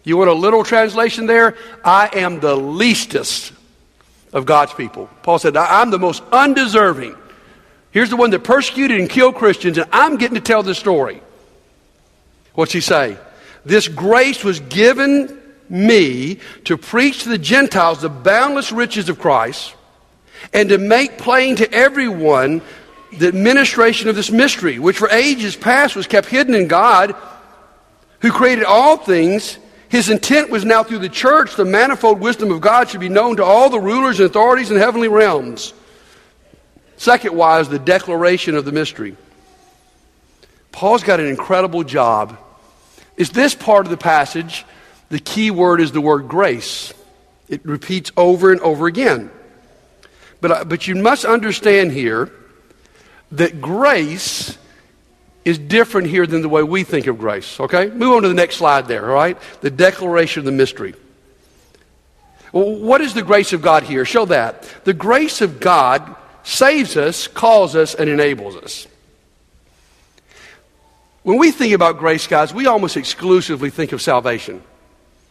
You 0.04 0.16
want 0.16 0.30
a 0.30 0.34
little 0.34 0.64
translation 0.64 1.26
there? 1.26 1.56
I 1.84 2.10
am 2.14 2.40
the 2.40 2.56
leastest 2.56 3.52
of 4.32 4.46
God's 4.46 4.74
people. 4.74 5.08
Paul 5.22 5.38
said, 5.38 5.56
I'm 5.56 5.90
the 5.90 5.98
most 5.98 6.22
undeserving. 6.32 7.16
Here's 7.90 8.10
the 8.10 8.16
one 8.16 8.30
that 8.30 8.42
persecuted 8.42 8.98
and 8.98 9.08
killed 9.08 9.34
Christians, 9.34 9.78
and 9.78 9.88
I'm 9.92 10.16
getting 10.16 10.34
to 10.34 10.40
tell 10.40 10.62
the 10.62 10.74
story. 10.74 11.22
What's 12.54 12.72
he 12.72 12.80
say? 12.80 13.16
This 13.64 13.86
grace 13.88 14.42
was 14.42 14.60
given 14.60 15.38
me 15.68 16.38
to 16.64 16.76
preach 16.76 17.22
to 17.22 17.28
the 17.28 17.38
Gentiles 17.38 18.00
the 18.00 18.08
boundless 18.08 18.72
riches 18.72 19.08
of 19.08 19.18
Christ 19.18 19.74
and 20.52 20.68
to 20.70 20.78
make 20.78 21.18
plain 21.18 21.56
to 21.56 21.72
everyone 21.72 22.62
the 23.18 23.28
administration 23.28 24.08
of 24.08 24.16
this 24.16 24.30
mystery, 24.30 24.78
which 24.78 24.98
for 24.98 25.08
ages 25.10 25.54
past 25.54 25.94
was 25.94 26.06
kept 26.06 26.28
hidden 26.28 26.54
in 26.54 26.66
God, 26.66 27.14
who 28.20 28.32
created 28.32 28.64
all 28.64 28.96
things. 28.96 29.58
His 29.92 30.08
intent 30.08 30.48
was 30.48 30.64
now 30.64 30.82
through 30.82 31.00
the 31.00 31.10
church, 31.10 31.54
the 31.54 31.66
manifold 31.66 32.18
wisdom 32.18 32.50
of 32.50 32.62
God 32.62 32.88
should 32.88 33.00
be 33.00 33.10
known 33.10 33.36
to 33.36 33.44
all 33.44 33.68
the 33.68 33.78
rulers 33.78 34.20
and 34.20 34.26
authorities 34.30 34.70
in 34.70 34.78
heavenly 34.78 35.08
realms. 35.08 35.74
Second 36.96 37.36
wise, 37.36 37.68
the 37.68 37.78
declaration 37.78 38.54
of 38.54 38.64
the 38.64 38.72
mystery. 38.72 39.14
Paul's 40.72 41.02
got 41.02 41.20
an 41.20 41.26
incredible 41.26 41.84
job. 41.84 42.38
Is 43.18 43.32
this 43.32 43.54
part 43.54 43.84
of 43.84 43.90
the 43.90 43.98
passage 43.98 44.64
the 45.10 45.18
key 45.18 45.50
word 45.50 45.78
is 45.78 45.92
the 45.92 46.00
word 46.00 46.26
grace. 46.26 46.94
It 47.50 47.62
repeats 47.66 48.10
over 48.16 48.50
and 48.50 48.62
over 48.62 48.86
again. 48.86 49.30
But, 50.40 50.50
uh, 50.50 50.64
but 50.64 50.88
you 50.88 50.94
must 50.94 51.26
understand 51.26 51.92
here 51.92 52.32
that 53.32 53.60
grace 53.60 54.56
is 55.44 55.58
different 55.58 56.08
here 56.08 56.26
than 56.26 56.42
the 56.42 56.48
way 56.48 56.62
we 56.62 56.84
think 56.84 57.06
of 57.06 57.18
grace. 57.18 57.58
Okay? 57.58 57.88
Move 57.88 58.16
on 58.16 58.22
to 58.22 58.28
the 58.28 58.34
next 58.34 58.56
slide 58.56 58.86
there, 58.86 59.08
all 59.08 59.14
right? 59.14 59.36
The 59.60 59.70
declaration 59.70 60.40
of 60.40 60.44
the 60.44 60.52
mystery. 60.52 60.94
Well, 62.52 62.74
what 62.76 63.00
is 63.00 63.14
the 63.14 63.22
grace 63.22 63.52
of 63.52 63.62
God 63.62 63.82
here? 63.82 64.04
Show 64.04 64.26
that. 64.26 64.68
The 64.84 64.92
grace 64.92 65.40
of 65.40 65.58
God 65.58 66.14
saves 66.42 66.96
us, 66.96 67.26
calls 67.26 67.74
us, 67.74 67.94
and 67.94 68.10
enables 68.10 68.56
us. 68.56 68.86
When 71.22 71.38
we 71.38 71.50
think 71.50 71.72
about 71.72 71.98
grace, 71.98 72.26
guys, 72.26 72.52
we 72.52 72.66
almost 72.66 72.96
exclusively 72.96 73.70
think 73.70 73.92
of 73.92 74.02
salvation. 74.02 74.62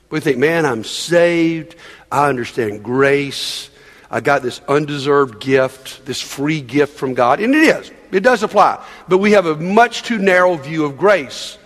We 0.10 0.20
think, 0.20 0.38
man, 0.38 0.66
I'm 0.66 0.84
saved. 0.84 1.76
I 2.12 2.28
understand 2.30 2.84
grace. 2.84 3.70
I 4.10 4.20
got 4.20 4.42
this 4.42 4.62
undeserved 4.68 5.40
gift, 5.40 6.06
this 6.06 6.22
free 6.22 6.62
gift 6.62 6.98
from 6.98 7.14
God. 7.14 7.40
And 7.40 7.54
it 7.56 7.64
is. 7.64 7.92
It 8.12 8.22
does 8.22 8.44
apply. 8.44 8.86
But 9.08 9.20
we 9.20 9.32
have 9.32 9.46
a 9.46 9.56
much 9.56 10.04
too 10.04 10.18
narrow 10.18 10.56
view 10.56 10.86
of 10.86 10.98
grace. 10.98 11.58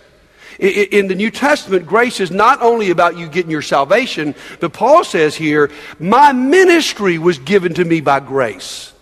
In 0.60 1.08
the 1.08 1.16
New 1.16 1.32
Testament, 1.32 1.86
grace 1.86 2.22
is 2.22 2.32
not 2.32 2.62
only 2.62 2.90
about 2.90 3.18
you 3.18 3.28
getting 3.28 3.52
your 3.52 3.62
salvation, 3.62 4.34
but 4.62 4.72
Paul 4.72 5.04
says 5.04 5.36
here, 5.36 5.70
my 6.00 6.32
ministry 6.32 7.18
was 7.18 7.38
given 7.40 7.74
to 7.74 7.84
me 7.84 8.00
by 8.00 8.22
grace. 8.22 8.94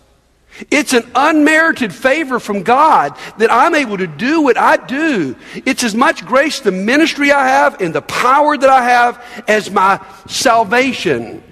It's 0.70 0.92
an 0.92 1.08
unmerited 1.14 1.92
favor 1.92 2.38
from 2.38 2.62
God 2.62 3.16
that 3.38 3.52
I'm 3.52 3.74
able 3.74 3.98
to 3.98 4.06
do 4.06 4.42
what 4.42 4.56
I 4.56 4.76
do. 4.76 5.36
It's 5.54 5.82
as 5.84 5.94
much 5.94 6.24
grace, 6.24 6.60
the 6.60 6.72
ministry 6.72 7.32
I 7.32 7.46
have, 7.46 7.80
and 7.80 7.94
the 7.94 8.02
power 8.02 8.56
that 8.56 8.70
I 8.70 8.82
have 8.84 9.44
as 9.48 9.70
my 9.70 10.04
salvation. 10.26 11.42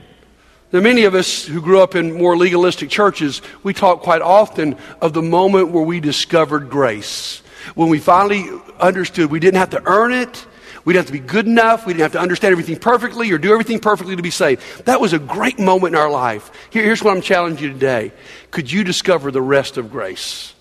Are 0.73 0.81
many 0.81 1.05
of 1.05 1.15
us 1.15 1.45
who 1.45 1.61
grew 1.61 1.83
up 1.83 1.95
in 1.95 2.15
more 2.15 2.37
legalistic 2.37 2.89
churches, 2.89 3.43
we 3.63 3.75
talk 3.75 4.01
quite 4.01 4.23
often 4.23 4.77
of 5.03 5.13
the 5.13 5.21
moment 5.21 5.69
where 5.69 5.85
we 5.85 6.01
discovered 6.01 6.71
grace. 6.71 7.43
When 7.75 7.91
we 7.91 7.99
finally 7.99 8.49
understood 8.81 9.31
we 9.31 9.39
didn't 9.39 9.59
have 9.59 9.71
to 9.71 9.83
earn 9.85 10.13
it, 10.13 10.47
we 10.85 10.95
didn't 10.95 11.09
have 11.09 11.15
to 11.15 11.21
be 11.21 11.27
good 11.27 11.47
enough. 11.47 11.87
We 11.87 11.93
didn't 11.93 12.03
have 12.03 12.13
to 12.13 12.21
understand 12.21 12.53
everything 12.53 12.77
perfectly 12.77 13.31
or 13.31 13.39
do 13.39 13.53
everything 13.53 13.79
perfectly 13.79 14.17
to 14.17 14.23
be 14.23 14.31
saved. 14.31 14.87
That 14.87 15.01
was 15.01 15.13
a 15.13 15.19
great 15.19 15.59
moment 15.59 15.95
in 15.95 16.01
our 16.01 16.11
life. 16.11 16.51
Here, 16.71 16.83
here's 16.83 17.03
what 17.03 17.15
I'm 17.15 17.23
challenging 17.23 17.69
you 17.69 17.73
today. 17.73 18.13
Could 18.51 18.73
you 18.73 18.83
discover 18.83 19.31
the 19.31 19.43
rest 19.43 19.77
of 19.77 19.93
grace? 19.93 20.55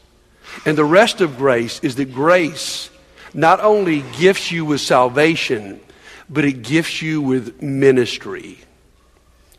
And 0.66 0.78
the 0.78 0.86
rest 0.86 1.22
of 1.22 1.38
grace 1.38 1.80
is 1.80 1.96
that 1.96 2.14
grace 2.14 2.90
not 3.34 3.62
only 3.62 4.04
gifts 4.20 4.52
you 4.52 4.66
with 4.66 4.82
salvation, 4.82 5.80
but 6.30 6.46
it 6.46 6.62
gifts 6.62 7.02
you 7.02 7.22
with 7.22 7.62
ministry. 7.62 8.60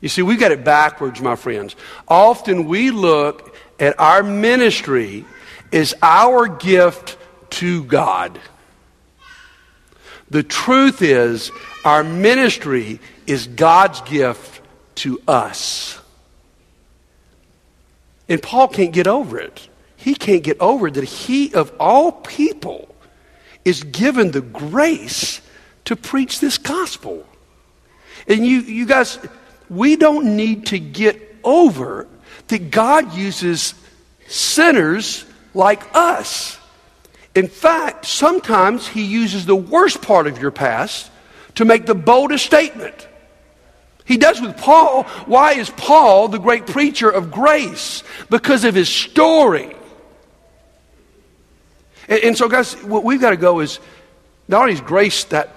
You 0.03 0.09
see, 0.09 0.21
we've 0.21 0.39
got 0.39 0.51
it 0.51 0.65
backwards, 0.65 1.23
my 1.23 1.37
friends. 1.37 1.77
Often 2.09 2.67
we 2.67 2.91
look 2.91 3.57
at 3.79 3.99
our 3.99 4.23
ministry 4.23 5.25
as 5.73 5.95
our 6.03 6.49
gift 6.49 7.17
to 7.51 7.85
God. 7.85 8.39
The 10.29 10.43
truth 10.43 11.03
is, 11.03 11.53
our 11.85 12.03
ministry 12.03 13.01
is 13.27 13.47
God's 13.47 14.01
gift 14.03 14.61
to 14.97 15.21
us. 15.29 16.01
And 18.29 18.43
Paul 18.43 18.69
can't 18.69 18.93
get 18.93 19.07
over 19.07 19.39
it. 19.39 19.69
He 19.97 20.15
can't 20.17 20.43
get 20.43 20.61
over 20.61 20.91
that 20.91 21.05
he, 21.05 21.55
of 21.55 21.73
all 21.79 22.11
people, 22.11 22.93
is 23.65 23.85
given 23.85 24.33
the 24.33 24.41
grace 24.41 25.41
to 25.85 25.95
preach 25.95 26.41
this 26.41 26.59
gospel. 26.59 27.25
And 28.27 28.45
you, 28.45 28.61
you 28.61 28.87
guys, 28.87 29.19
we 29.73 29.97
don't 29.97 30.37
need 30.37 30.67
to 30.67 30.79
get 30.79 31.37
over 31.43 32.07
that 32.49 32.71
God 32.71 33.15
uses 33.15 33.75
sinners 34.27 35.25
like 35.55 35.83
us 35.95 36.59
in 37.35 37.49
fact, 37.49 38.05
sometimes 38.05 38.87
he 38.87 39.05
uses 39.05 39.47
the 39.47 39.57
worst 39.57 40.03
part 40.03 40.27
of 40.27 40.41
your 40.41 40.51
past 40.51 41.11
to 41.55 41.65
make 41.65 41.87
the 41.87 41.95
boldest 41.95 42.45
statement. 42.45 43.09
He 44.05 44.19
does 44.19 44.41
with 44.41 44.57
Paul. 44.59 45.05
Why 45.27 45.53
is 45.53 45.71
Paul 45.71 46.29
the 46.29 46.39
great 46.39 46.67
preacher 46.67 47.09
of 47.09 47.31
grace? 47.31 48.03
Because 48.29 48.65
of 48.65 48.75
his 48.75 48.89
story. 48.89 49.75
And, 52.09 52.25
and 52.25 52.39
so, 52.39 52.49
guys, 52.49 52.75
what 52.83 53.05
we've 53.05 53.21
got 53.21 53.31
to 53.31 53.37
go 53.37 53.61
is 53.61 53.79
not 54.49 54.63
only 54.63 54.75
is 54.75 54.81
grace 54.81 55.25
that 55.25 55.57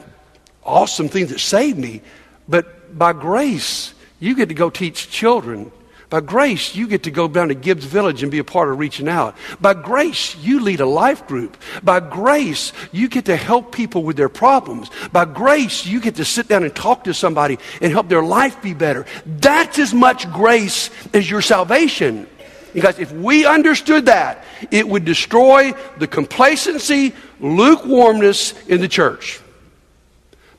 awesome 0.63 1.09
thing 1.09 1.27
that 1.27 1.39
saved 1.39 1.77
me, 1.77 2.01
but 2.47 2.97
by 2.97 3.11
grace, 3.11 3.93
you 4.19 4.35
get 4.35 4.49
to 4.49 4.55
go 4.55 4.69
teach 4.69 5.09
children 5.09 5.71
by 6.09 6.21
grace, 6.21 6.75
you 6.75 6.87
get 6.87 7.03
to 7.03 7.11
go 7.11 7.27
down 7.27 7.47
to 7.47 7.55
Gibbs 7.55 7.85
Village 7.85 8.21
and 8.21 8.31
be 8.31 8.37
a 8.37 8.43
part 8.43 8.69
of 8.69 8.77
reaching 8.77 9.09
out. 9.09 9.35
By 9.59 9.73
grace, 9.73 10.35
you 10.37 10.59
lead 10.59 10.79
a 10.79 10.85
life 10.85 11.27
group. 11.27 11.57
By 11.83 11.99
grace, 11.99 12.73
you 12.91 13.09
get 13.09 13.25
to 13.25 13.35
help 13.35 13.71
people 13.71 14.03
with 14.03 14.15
their 14.15 14.29
problems. 14.29 14.89
By 15.11 15.25
grace, 15.25 15.85
you 15.85 15.99
get 15.99 16.15
to 16.15 16.25
sit 16.25 16.47
down 16.47 16.63
and 16.63 16.75
talk 16.75 17.05
to 17.05 17.13
somebody 17.13 17.57
and 17.81 17.91
help 17.91 18.07
their 18.07 18.23
life 18.23 18.61
be 18.61 18.73
better. 18.73 19.05
That's 19.25 19.79
as 19.79 19.93
much 19.93 20.31
grace 20.31 20.91
as 21.13 21.29
your 21.29 21.41
salvation. 21.41 22.27
Because 22.73 22.99
if 22.99 23.11
we 23.11 23.45
understood 23.45 24.05
that, 24.05 24.43
it 24.69 24.87
would 24.87 25.05
destroy 25.05 25.73
the 25.97 26.07
complacency, 26.07 27.13
lukewarmness 27.39 28.53
in 28.67 28.79
the 28.79 28.87
church. 28.87 29.39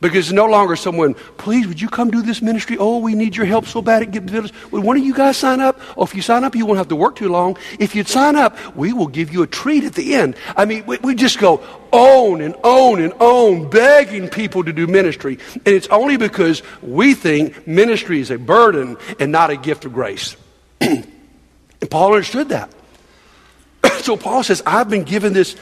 Because 0.01 0.33
no 0.33 0.47
longer 0.47 0.77
someone, 0.77 1.15
please, 1.39 1.67
would 1.67 1.81
you 1.81 1.89
come 1.89 2.11
do 2.11 2.21
this 2.21 2.43
ministry? 2.43 2.77
Oh, 2.79 2.99
we 2.99 3.15
need 3.15 3.35
your 3.35 3.47
help 3.47 3.67
so 3.67 3.81
bad 3.81 4.03
at 4.03 4.11
Gibbs 4.11 4.31
Village. 4.31 4.53
Would 4.71 4.85
one 4.85 4.99
of 4.99 5.05
you 5.05 5.15
guys 5.15 5.37
sign 5.37 5.61
up? 5.61 5.81
Oh, 5.97 6.05
if 6.05 6.15
you 6.15 6.23
sign 6.23 6.45
up, 6.45 6.55
you 6.55 6.67
won't 6.67 6.79
have 6.79 6.89
to 6.89 6.97
work 6.97 7.17
too 7.17 7.29
long. 7.29 7.57
If 7.79 7.95
you'd 7.95 8.09
sign 8.09 8.37
up, 8.37 8.77
we 8.77 8.93
will 8.93 9.07
give 9.07 9.33
you 9.33 9.43
a 9.43 9.47
treat 9.47 9.85
at 9.85 9.95
the 9.95 10.15
end. 10.15 10.37
I 10.57 10.67
mean, 10.67 10.85
we, 10.87 10.99
we 10.99 11.15
just 11.15 11.39
go 11.39 11.63
on 11.93 12.43
and 12.43 12.55
on 12.63 13.01
and 13.01 13.15
on, 13.15 13.71
begging 13.71 14.29
people 14.29 14.65
to 14.65 14.73
do 14.73 14.87
ministry. 14.87 15.39
And 15.55 15.69
it's 15.69 15.89
only 15.89 16.19
because 16.19 16.63
we 16.83 17.15
think 17.15 17.67
ministry 17.67 18.21
is 18.21 18.31
a 18.31 18.39
burden 18.39 18.99
and 19.19 19.33
not 19.33 19.51
a 19.51 19.57
gift 19.57 19.87
of 19.87 19.95
grace. 19.95 20.37
and 20.81 21.07
Paul 21.91 22.13
understood 22.13 22.51
that. 22.51 22.71
so 24.03 24.19
Paul 24.19 24.43
says, 24.43 24.63
I've 24.67 24.91
been 24.91 25.05
given 25.05 25.33
this 25.33 25.57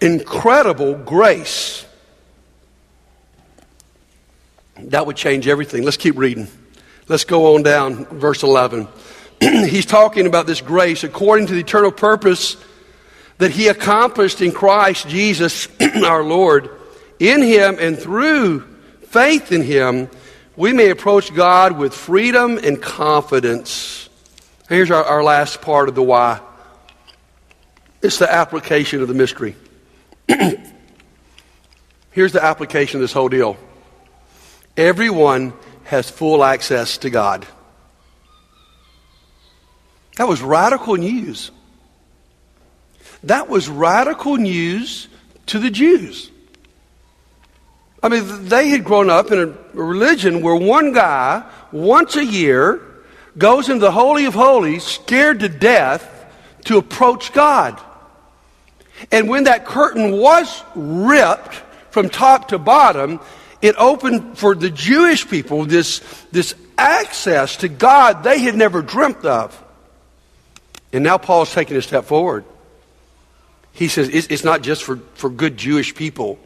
incredible 0.00 0.94
grace 0.94 1.84
that 4.76 5.06
would 5.06 5.16
change 5.16 5.46
everything. 5.46 5.82
Let's 5.84 5.96
keep 5.96 6.16
reading. 6.16 6.48
Let's 7.08 7.24
go 7.24 7.54
on 7.54 7.62
down, 7.62 8.06
verse 8.06 8.42
11. 8.42 8.88
he's 9.40 9.86
talking 9.86 10.26
about 10.26 10.46
this 10.46 10.60
grace 10.60 11.04
according 11.04 11.46
to 11.48 11.54
the 11.54 11.60
eternal 11.60 11.92
purpose 11.92 12.56
that 13.38 13.50
he 13.50 13.68
accomplished 13.68 14.40
in 14.40 14.52
Christ 14.52 15.08
Jesus 15.08 15.68
our 16.04 16.22
Lord. 16.22 16.70
In 17.18 17.42
him 17.42 17.76
and 17.78 17.98
through 17.98 18.60
faith 19.02 19.52
in 19.52 19.62
him, 19.62 20.08
we 20.56 20.72
may 20.72 20.90
approach 20.90 21.34
God 21.34 21.78
with 21.78 21.94
freedom 21.94 22.58
and 22.58 22.80
confidence. 22.80 24.08
Here's 24.68 24.90
our, 24.90 25.04
our 25.04 25.22
last 25.22 25.60
part 25.62 25.88
of 25.88 25.94
the 25.94 26.02
why 26.02 26.40
it's 28.02 28.18
the 28.18 28.30
application 28.30 29.00
of 29.00 29.08
the 29.08 29.14
mystery. 29.14 29.56
Here's 32.10 32.32
the 32.32 32.44
application 32.44 32.98
of 32.98 33.00
this 33.00 33.12
whole 33.12 33.28
deal 33.28 33.56
everyone 34.76 35.52
has 35.84 36.10
full 36.10 36.42
access 36.44 36.98
to 36.98 37.10
God. 37.10 37.46
That 40.16 40.28
was 40.28 40.42
radical 40.42 40.96
news. 40.96 41.50
That 43.24 43.48
was 43.48 43.68
radical 43.68 44.36
news 44.36 45.08
to 45.46 45.58
the 45.58 45.70
Jews. 45.70 46.30
I 48.02 48.08
mean, 48.08 48.48
they 48.48 48.68
had 48.68 48.84
grown 48.84 49.08
up 49.08 49.32
in 49.32 49.38
a 49.38 49.54
religion 49.72 50.42
where 50.42 50.54
one 50.54 50.92
guy, 50.92 51.42
once 51.72 52.16
a 52.16 52.24
year, 52.24 52.82
goes 53.38 53.68
into 53.68 53.80
the 53.80 53.90
Holy 53.90 54.26
of 54.26 54.34
Holies, 54.34 54.84
scared 54.84 55.40
to 55.40 55.48
death, 55.48 56.10
to 56.66 56.76
approach 56.78 57.32
God. 57.32 57.80
And 59.10 59.28
when 59.28 59.44
that 59.44 59.64
curtain 59.64 60.12
was 60.12 60.62
ripped 60.74 61.54
from 61.90 62.08
top 62.08 62.48
to 62.48 62.58
bottom, 62.58 63.20
it 63.64 63.76
opened 63.78 64.36
for 64.36 64.54
the 64.54 64.68
Jewish 64.68 65.26
people 65.26 65.64
this, 65.64 66.00
this 66.30 66.54
access 66.76 67.56
to 67.56 67.68
God 67.68 68.22
they 68.22 68.40
had 68.40 68.54
never 68.54 68.82
dreamt 68.82 69.24
of. 69.24 69.58
And 70.92 71.02
now 71.02 71.16
Paul's 71.16 71.50
taking 71.50 71.74
a 71.78 71.80
step 71.80 72.04
forward. 72.04 72.44
He 73.72 73.88
says 73.88 74.10
it's, 74.10 74.26
it's 74.26 74.44
not 74.44 74.60
just 74.60 74.82
for, 74.82 74.98
for 75.14 75.30
good 75.30 75.56
Jewish 75.56 75.94
people, 75.94 76.38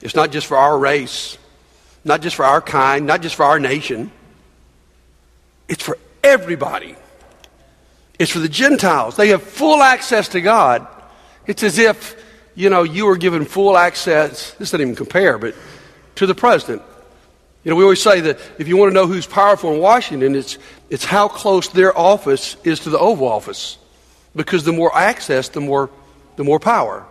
it's 0.00 0.14
not 0.14 0.30
just 0.30 0.46
for 0.46 0.56
our 0.56 0.78
race, 0.78 1.36
not 2.04 2.22
just 2.22 2.36
for 2.36 2.44
our 2.44 2.60
kind, 2.60 3.06
not 3.06 3.22
just 3.22 3.34
for 3.34 3.44
our 3.44 3.58
nation. 3.58 4.12
It's 5.68 5.82
for 5.82 5.98
everybody. 6.22 6.94
It's 8.20 8.30
for 8.30 8.38
the 8.38 8.48
Gentiles. 8.48 9.16
They 9.16 9.30
have 9.30 9.42
full 9.42 9.82
access 9.82 10.28
to 10.28 10.40
God. 10.40 10.86
It's 11.44 11.64
as 11.64 11.78
if, 11.78 12.14
you 12.54 12.70
know, 12.70 12.84
you 12.84 13.06
were 13.06 13.16
given 13.16 13.46
full 13.46 13.76
access, 13.76 14.52
this 14.52 14.70
doesn't 14.70 14.80
even 14.80 14.94
compare, 14.94 15.38
but 15.38 15.56
to 16.16 16.26
the 16.26 16.34
president. 16.34 16.82
You 17.64 17.70
know, 17.70 17.76
we 17.76 17.82
always 17.82 18.02
say 18.02 18.20
that 18.20 18.38
if 18.58 18.68
you 18.68 18.76
want 18.76 18.90
to 18.90 18.94
know 18.94 19.06
who's 19.06 19.26
powerful 19.26 19.72
in 19.72 19.80
Washington, 19.80 20.34
it's, 20.36 20.58
it's 20.88 21.04
how 21.04 21.26
close 21.26 21.68
their 21.68 21.96
office 21.96 22.56
is 22.62 22.80
to 22.80 22.90
the 22.90 22.98
Oval 22.98 23.26
Office. 23.26 23.78
Because 24.36 24.64
the 24.64 24.72
more 24.72 24.96
access, 24.96 25.48
the 25.48 25.60
more, 25.60 25.90
the 26.36 26.44
more 26.44 26.60
power. 26.60 27.04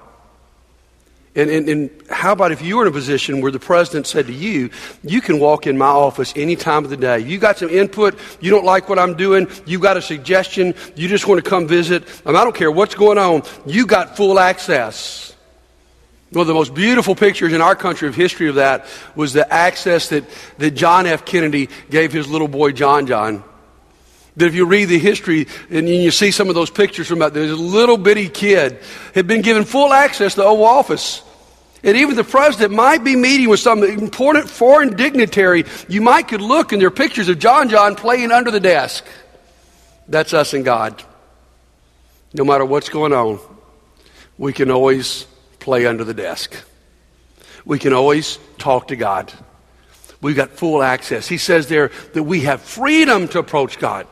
And, 1.36 1.50
and, 1.50 1.68
and, 1.68 1.90
how 2.10 2.32
about 2.32 2.54
if 2.54 2.62
you 2.62 2.78
were 2.78 2.84
in 2.84 2.88
a 2.88 2.94
position 2.94 3.42
where 3.42 3.52
the 3.52 3.60
president 3.60 4.08
said 4.08 4.28
to 4.28 4.34
you, 4.34 4.70
you 5.04 5.20
can 5.20 5.40
walk 5.40 5.68
in 5.68 5.78
my 5.78 5.88
office 5.88 6.32
any 6.38 6.56
time 6.56 6.86
of 6.86 6.90
the 6.90 6.96
day. 6.96 7.20
You 7.20 7.38
got 7.38 7.58
some 7.58 7.70
input, 7.70 8.18
you 8.40 8.50
don't 8.50 8.64
like 8.64 8.88
what 8.88 8.98
I'm 8.98 9.16
doing, 9.16 9.50
you 9.66 9.80
got 9.80 9.98
a 9.98 10.02
suggestion, 10.02 10.74
you 10.96 11.10
just 11.10 11.28
want 11.28 11.44
to 11.44 11.50
come 11.50 11.68
visit. 11.68 12.04
I, 12.26 12.30
I 12.30 12.46
don't 12.46 12.56
care 12.56 12.72
what's 12.72 12.96
going 12.96 13.18
on, 13.18 13.44
you 13.66 13.86
got 13.86 14.16
full 14.16 14.40
access. 14.40 15.35
One 16.36 16.42
of 16.42 16.48
the 16.48 16.54
most 16.54 16.74
beautiful 16.74 17.16
pictures 17.16 17.54
in 17.54 17.62
our 17.62 17.78
country 17.78 18.10
of 18.10 18.16
history 18.16 18.50
of 18.50 18.56
that 18.56 18.86
was 19.16 19.32
the 19.32 19.52
access 19.52 20.10
that, 20.10 20.26
that 20.58 20.72
John 20.72 21.06
F. 21.06 21.24
Kennedy 21.24 21.70
gave 21.90 22.12
his 22.12 22.28
little 22.28 22.50
boy 22.50 22.74
John 22.74 23.08
John. 23.08 23.42
That 24.36 24.48
if 24.48 24.54
you 24.54 24.66
read 24.66 24.86
the 24.86 25.00
history 25.00 25.48
and 25.70 25.88
you 25.88 26.12
see 26.12 26.32
some 26.32 26.50
of 26.50 26.56
those 26.56 26.70
pictures 26.70 27.08
from 27.08 27.20
that, 27.20 27.34
this 27.34 27.58
little 27.58 27.98
bitty 27.98 28.28
kid 28.28 28.80
had 29.14 29.28
been 29.28 29.44
given 29.44 29.64
full 29.64 29.94
access 29.94 30.34
to 30.34 30.42
the 30.42 30.46
Oval 30.46 30.66
Office. 30.66 31.24
And 31.86 31.96
even 31.96 32.18
the 32.18 32.26
president 32.26 32.74
might 32.74 33.06
be 33.06 33.16
meeting 33.16 33.48
with 33.48 33.62
some 33.62 33.82
important 33.82 34.50
foreign 34.50 34.98
dignitary. 34.98 35.64
You 35.88 36.02
might 36.02 36.28
could 36.28 36.42
look 36.42 36.74
and 36.74 36.82
there 36.82 36.88
are 36.88 36.92
pictures 36.92 37.30
of 37.30 37.40
John 37.40 37.70
John 37.70 37.96
playing 37.96 38.34
under 38.34 38.52
the 38.52 38.60
desk. 38.60 39.06
That's 40.10 40.34
us 40.34 40.54
and 40.54 40.66
God. 40.66 41.02
No 42.34 42.44
matter 42.44 42.66
what's 42.66 42.90
going 42.90 43.14
on, 43.14 43.40
we 44.38 44.52
can 44.52 44.70
always 44.70 45.28
play 45.66 45.88
under 45.88 46.04
the 46.04 46.14
desk. 46.14 46.56
We 47.66 47.80
can 47.80 47.92
always 47.92 48.38
talk 48.60 48.90
to 48.90 48.96
God. 48.96 49.34
We've 50.22 50.36
got 50.36 50.52
full 50.52 50.84
access. 50.84 51.28
He 51.28 51.40
says 51.40 51.68
there 51.68 51.90
that 52.14 52.22
we 52.22 52.42
have 52.42 52.62
freedom 52.62 53.28
to 53.30 53.40
approach 53.40 53.80
God. 53.80 54.06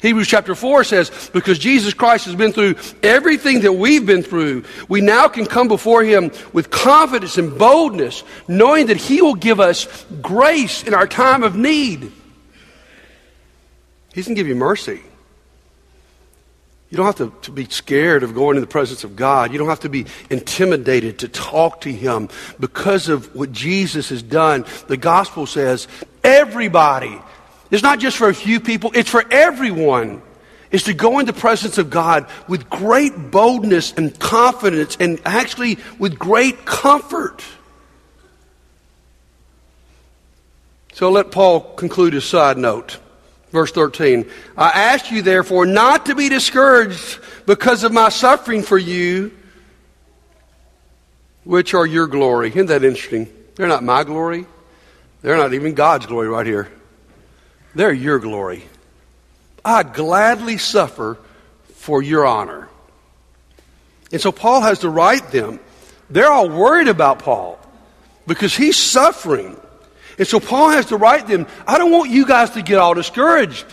Hebrews 0.00 0.28
chapter 0.28 0.54
4 0.54 0.82
says, 0.82 1.30
because 1.34 1.58
Jesus 1.58 1.92
Christ 1.92 2.24
has 2.24 2.34
been 2.34 2.52
through 2.52 2.76
everything 3.02 3.60
that 3.60 3.72
we've 3.74 4.06
been 4.06 4.22
through, 4.22 4.64
we 4.88 5.02
now 5.02 5.28
can 5.28 5.44
come 5.44 5.68
before 5.68 6.02
Him 6.02 6.30
with 6.54 6.70
confidence 6.70 7.36
and 7.36 7.58
boldness, 7.58 8.24
knowing 8.48 8.86
that 8.86 8.96
He 8.96 9.20
will 9.20 9.34
give 9.34 9.60
us 9.60 10.06
grace 10.22 10.84
in 10.84 10.94
our 10.94 11.06
time 11.06 11.42
of 11.42 11.54
need. 11.54 12.10
He's 14.14 14.26
going 14.26 14.36
to 14.36 14.40
give 14.40 14.48
you 14.48 14.56
mercy. 14.56 15.02
You 16.94 16.98
don't 16.98 17.06
have 17.06 17.16
to, 17.16 17.32
to, 17.42 17.50
be 17.50 17.64
scared 17.64 18.22
of 18.22 18.34
going 18.34 18.56
in 18.56 18.60
the 18.60 18.68
presence 18.68 19.02
of 19.02 19.16
God. 19.16 19.50
You 19.50 19.58
don't 19.58 19.68
have 19.68 19.80
to 19.80 19.88
be 19.88 20.06
intimidated 20.30 21.18
to 21.18 21.28
talk 21.28 21.80
to 21.80 21.92
Him 21.92 22.28
because 22.60 23.08
of 23.08 23.34
what 23.34 23.50
Jesus 23.50 24.10
has 24.10 24.22
done. 24.22 24.64
The 24.86 24.96
gospel 24.96 25.44
says 25.46 25.88
everybody 26.22 27.20
it's 27.74 27.82
not 27.82 27.98
just 27.98 28.16
for 28.16 28.28
a 28.28 28.34
few 28.34 28.60
people, 28.60 28.92
it's 28.94 29.10
for 29.10 29.24
everyone. 29.32 30.22
Is 30.70 30.84
to 30.84 30.94
go 30.94 31.18
in 31.18 31.26
the 31.26 31.32
presence 31.32 31.78
of 31.78 31.90
God 31.90 32.28
with 32.48 32.70
great 32.70 33.30
boldness 33.30 33.92
and 33.92 34.16
confidence 34.18 34.96
and 34.98 35.20
actually 35.24 35.78
with 35.98 36.18
great 36.18 36.64
comfort. 36.64 37.44
So 40.92 41.10
let 41.10 41.32
Paul 41.32 41.60
conclude 41.74 42.12
his 42.12 42.24
side 42.24 42.58
note. 42.58 42.98
Verse 43.54 43.70
13 43.70 44.28
I 44.58 44.68
ask 44.70 45.12
you, 45.12 45.22
therefore, 45.22 45.64
not 45.64 46.06
to 46.06 46.16
be 46.16 46.28
discouraged 46.28 47.20
because 47.46 47.84
of 47.84 47.92
my 47.92 48.08
suffering 48.08 48.64
for 48.64 48.76
you, 48.76 49.30
which 51.44 51.72
are 51.72 51.86
your 51.86 52.08
glory. 52.08 52.48
Isn't 52.48 52.66
that 52.66 52.82
interesting? 52.82 53.32
They're 53.54 53.68
not 53.68 53.84
my 53.84 54.02
glory, 54.02 54.44
they're 55.22 55.36
not 55.36 55.54
even 55.54 55.74
God's 55.74 56.06
glory 56.06 56.28
right 56.28 56.44
here. 56.44 56.68
They're 57.76 57.92
your 57.92 58.18
glory. 58.18 58.64
I 59.64 59.84
gladly 59.84 60.58
suffer 60.58 61.16
for 61.74 62.02
your 62.02 62.26
honor. 62.26 62.68
And 64.10 64.20
so 64.20 64.32
Paul 64.32 64.62
has 64.62 64.80
to 64.80 64.88
write 64.88 65.30
them. 65.30 65.60
They're 66.10 66.30
all 66.30 66.48
worried 66.48 66.88
about 66.88 67.20
Paul 67.20 67.60
because 68.26 68.56
he's 68.56 68.76
suffering. 68.76 69.56
And 70.18 70.26
so 70.26 70.40
Paul 70.40 70.70
has 70.70 70.86
to 70.86 70.96
write 70.96 71.26
them, 71.26 71.46
I 71.66 71.78
don't 71.78 71.90
want 71.90 72.10
you 72.10 72.26
guys 72.26 72.50
to 72.50 72.62
get 72.62 72.78
all 72.78 72.94
discouraged. 72.94 73.66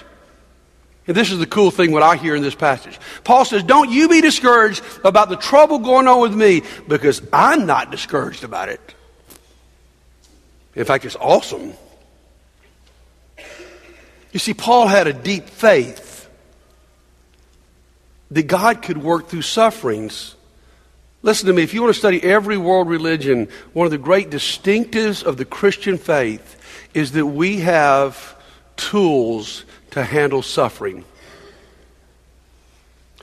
And 1.07 1.17
this 1.17 1.31
is 1.31 1.39
the 1.39 1.45
cool 1.45 1.71
thing 1.71 1.91
what 1.91 2.03
I 2.03 2.15
hear 2.15 2.35
in 2.35 2.41
this 2.41 2.55
passage. 2.55 2.99
Paul 3.23 3.43
says, 3.43 3.63
Don't 3.63 3.89
you 3.89 4.07
be 4.07 4.21
discouraged 4.21 4.83
about 5.03 5.29
the 5.29 5.35
trouble 5.35 5.79
going 5.79 6.07
on 6.07 6.21
with 6.21 6.33
me 6.33 6.63
because 6.87 7.21
I'm 7.33 7.65
not 7.65 7.91
discouraged 7.91 8.43
about 8.43 8.69
it. 8.69 8.95
In 10.75 10.85
fact, 10.85 11.05
it's 11.05 11.15
awesome. 11.15 11.73
You 14.31 14.39
see, 14.39 14.53
Paul 14.53 14.87
had 14.87 15.07
a 15.07 15.13
deep 15.13 15.49
faith 15.49 16.29
that 18.29 18.43
God 18.43 18.81
could 18.81 18.97
work 18.97 19.27
through 19.27 19.41
sufferings. 19.41 20.35
Listen 21.23 21.47
to 21.47 21.53
me, 21.53 21.61
if 21.61 21.73
you 21.73 21.81
want 21.81 21.93
to 21.93 21.99
study 21.99 22.21
every 22.23 22.57
world 22.57 22.89
religion, 22.89 23.47
one 23.73 23.85
of 23.85 23.91
the 23.91 23.97
great 23.97 24.29
distinctives 24.31 25.23
of 25.23 25.37
the 25.37 25.45
Christian 25.45 25.97
faith 25.97 26.57
is 26.93 27.11
that 27.11 27.25
we 27.25 27.57
have 27.57 28.35
tools 28.75 29.65
to 29.91 30.03
handle 30.03 30.41
suffering. 30.41 31.05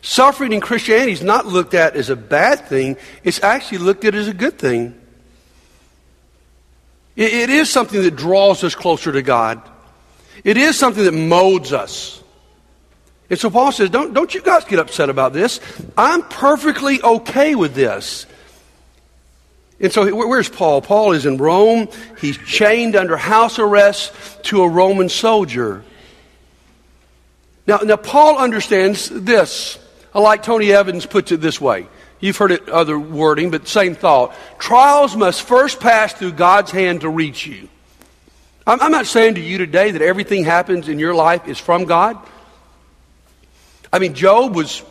Suffering 0.00 0.52
in 0.52 0.60
Christianity 0.60 1.12
is 1.12 1.22
not 1.22 1.46
looked 1.46 1.74
at 1.74 1.96
as 1.96 2.08
a 2.08 2.16
bad 2.16 2.68
thing, 2.68 2.96
it's 3.24 3.42
actually 3.42 3.78
looked 3.78 4.04
at 4.04 4.14
as 4.14 4.28
a 4.28 4.34
good 4.34 4.58
thing. 4.58 4.94
it, 7.16 7.50
is 7.50 7.68
something 7.68 8.00
that 8.02 8.14
draws 8.14 8.62
us 8.62 8.76
closer 8.76 9.10
to 9.10 9.22
God. 9.22 9.60
It 10.44 10.56
is 10.56 10.78
something 10.78 11.02
that 11.02 11.12
molds 11.12 11.72
us. 11.72 12.22
And 13.30 13.38
so 13.38 13.50
Paul 13.50 13.72
says, 13.72 13.90
don't, 13.90 14.14
don't 14.14 14.34
you 14.34 14.40
guys 14.40 14.64
get 14.64 14.78
upset 14.78 15.10
about 15.10 15.32
this. 15.32 15.60
I'm 15.96 16.22
perfectly 16.22 17.02
okay 17.02 17.54
with 17.54 17.74
this. 17.74 18.26
And 19.80 19.92
so 19.92 20.12
where's 20.14 20.48
Paul? 20.48 20.82
Paul 20.82 21.12
is 21.12 21.26
in 21.26 21.36
Rome. 21.36 21.88
He's 22.20 22.36
chained 22.38 22.96
under 22.96 23.16
house 23.16 23.58
arrest 23.58 24.12
to 24.44 24.62
a 24.62 24.68
Roman 24.68 25.08
soldier. 25.08 25.84
Now, 27.66 27.78
now 27.78 27.96
Paul 27.96 28.38
understands 28.38 29.08
this. 29.08 29.78
I 30.14 30.20
like 30.20 30.42
Tony 30.42 30.72
Evans 30.72 31.06
puts 31.06 31.30
it 31.30 31.40
this 31.40 31.60
way. 31.60 31.86
You've 32.18 32.36
heard 32.36 32.50
it 32.50 32.68
other 32.68 32.98
wording, 32.98 33.50
but 33.50 33.68
same 33.68 33.94
thought. 33.94 34.34
Trials 34.58 35.14
must 35.14 35.42
first 35.42 35.78
pass 35.78 36.12
through 36.12 36.32
God's 36.32 36.72
hand 36.72 37.02
to 37.02 37.08
reach 37.08 37.46
you. 37.46 37.68
I'm, 38.66 38.80
I'm 38.80 38.90
not 38.90 39.06
saying 39.06 39.36
to 39.36 39.40
you 39.40 39.58
today 39.58 39.92
that 39.92 40.02
everything 40.02 40.44
happens 40.44 40.88
in 40.88 40.98
your 40.98 41.14
life 41.14 41.46
is 41.46 41.60
from 41.60 41.84
God. 41.84 42.18
I 43.92 43.98
mean, 43.98 44.14
Job 44.14 44.54
was 44.54 44.82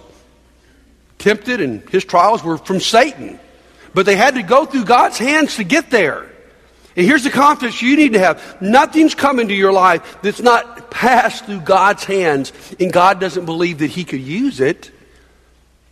tempted 1.17 1.61
and 1.61 1.87
his 1.89 2.05
trials 2.05 2.43
were 2.43 2.57
from 2.57 2.79
Satan, 2.79 3.39
but 3.93 4.05
they 4.05 4.15
had 4.15 4.35
to 4.35 4.43
go 4.43 4.65
through 4.65 4.85
God's 4.85 5.17
hands 5.17 5.57
to 5.57 5.63
get 5.63 5.89
there. 5.89 6.27
And 6.95 7.05
here's 7.05 7.23
the 7.23 7.29
confidence 7.29 7.79
you 7.81 7.95
need 7.95 8.13
to 8.13 8.19
have. 8.19 8.59
Nothing's 8.59 9.13
come 9.13 9.39
into 9.39 9.53
your 9.53 9.71
life 9.71 10.17
that's 10.23 10.41
not 10.41 10.89
passed 10.89 11.45
through 11.45 11.61
God's 11.61 12.03
hands, 12.03 12.51
and 12.79 12.91
God 12.91 13.19
doesn't 13.19 13.45
believe 13.45 13.79
that 13.79 13.91
He 13.91 14.03
could 14.03 14.19
use 14.19 14.59
it. 14.59 14.91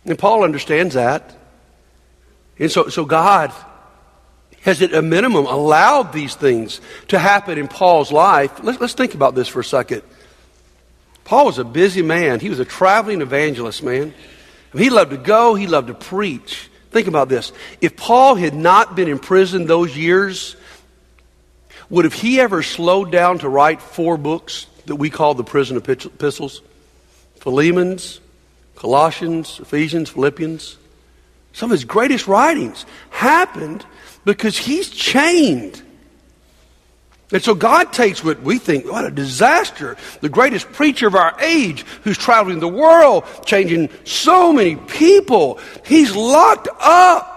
And 0.04 0.18
Paul 0.18 0.42
understands 0.42 0.94
that. 0.94 1.36
And 2.58 2.72
so, 2.72 2.88
so 2.88 3.04
God 3.04 3.52
has, 4.62 4.82
at 4.82 4.94
a 4.94 5.02
minimum, 5.02 5.46
allowed 5.46 6.12
these 6.12 6.34
things 6.34 6.80
to 7.08 7.20
happen 7.20 7.56
in 7.56 7.68
Paul's 7.68 8.10
life. 8.10 8.64
Let's, 8.64 8.80
let's 8.80 8.94
think 8.94 9.14
about 9.14 9.36
this 9.36 9.46
for 9.46 9.60
a 9.60 9.64
second. 9.64 10.02
Paul 11.26 11.46
was 11.46 11.58
a 11.58 11.64
busy 11.64 12.02
man, 12.02 12.38
he 12.38 12.48
was 12.48 12.60
a 12.60 12.64
traveling 12.64 13.20
evangelist, 13.20 13.82
man. 13.82 14.14
He 14.72 14.90
loved 14.90 15.10
to 15.10 15.16
go, 15.16 15.56
he 15.56 15.66
loved 15.66 15.88
to 15.88 15.94
preach. 15.94 16.70
Think 16.92 17.08
about 17.08 17.28
this. 17.28 17.52
If 17.80 17.96
Paul 17.96 18.36
had 18.36 18.54
not 18.54 18.94
been 18.94 19.08
in 19.08 19.18
prison 19.18 19.66
those 19.66 19.96
years, 19.96 20.54
would 21.90 22.04
have 22.04 22.14
he 22.14 22.38
ever 22.40 22.62
slowed 22.62 23.10
down 23.10 23.40
to 23.40 23.48
write 23.48 23.82
four 23.82 24.16
books 24.16 24.66
that 24.86 24.96
we 24.96 25.10
call 25.10 25.34
the 25.34 25.42
prison 25.42 25.76
epistles? 25.76 26.62
Philemon's, 27.40 28.20
Colossians, 28.76 29.58
Ephesians, 29.58 30.10
Philippians. 30.10 30.76
Some 31.52 31.72
of 31.72 31.72
his 31.72 31.84
greatest 31.84 32.28
writings 32.28 32.86
happened 33.10 33.84
because 34.24 34.56
he's 34.56 34.90
chained. 34.90 35.82
And 37.32 37.42
so 37.42 37.54
God 37.54 37.92
takes 37.92 38.22
what 38.22 38.40
we 38.42 38.58
think, 38.58 38.90
what 38.90 39.04
a 39.04 39.10
disaster, 39.10 39.96
the 40.20 40.28
greatest 40.28 40.70
preacher 40.72 41.08
of 41.08 41.16
our 41.16 41.36
age 41.40 41.82
who's 42.04 42.16
traveling 42.16 42.60
the 42.60 42.68
world, 42.68 43.24
changing 43.44 43.88
so 44.04 44.52
many 44.52 44.76
people. 44.76 45.58
He's 45.84 46.14
locked 46.14 46.68
up. 46.78 47.36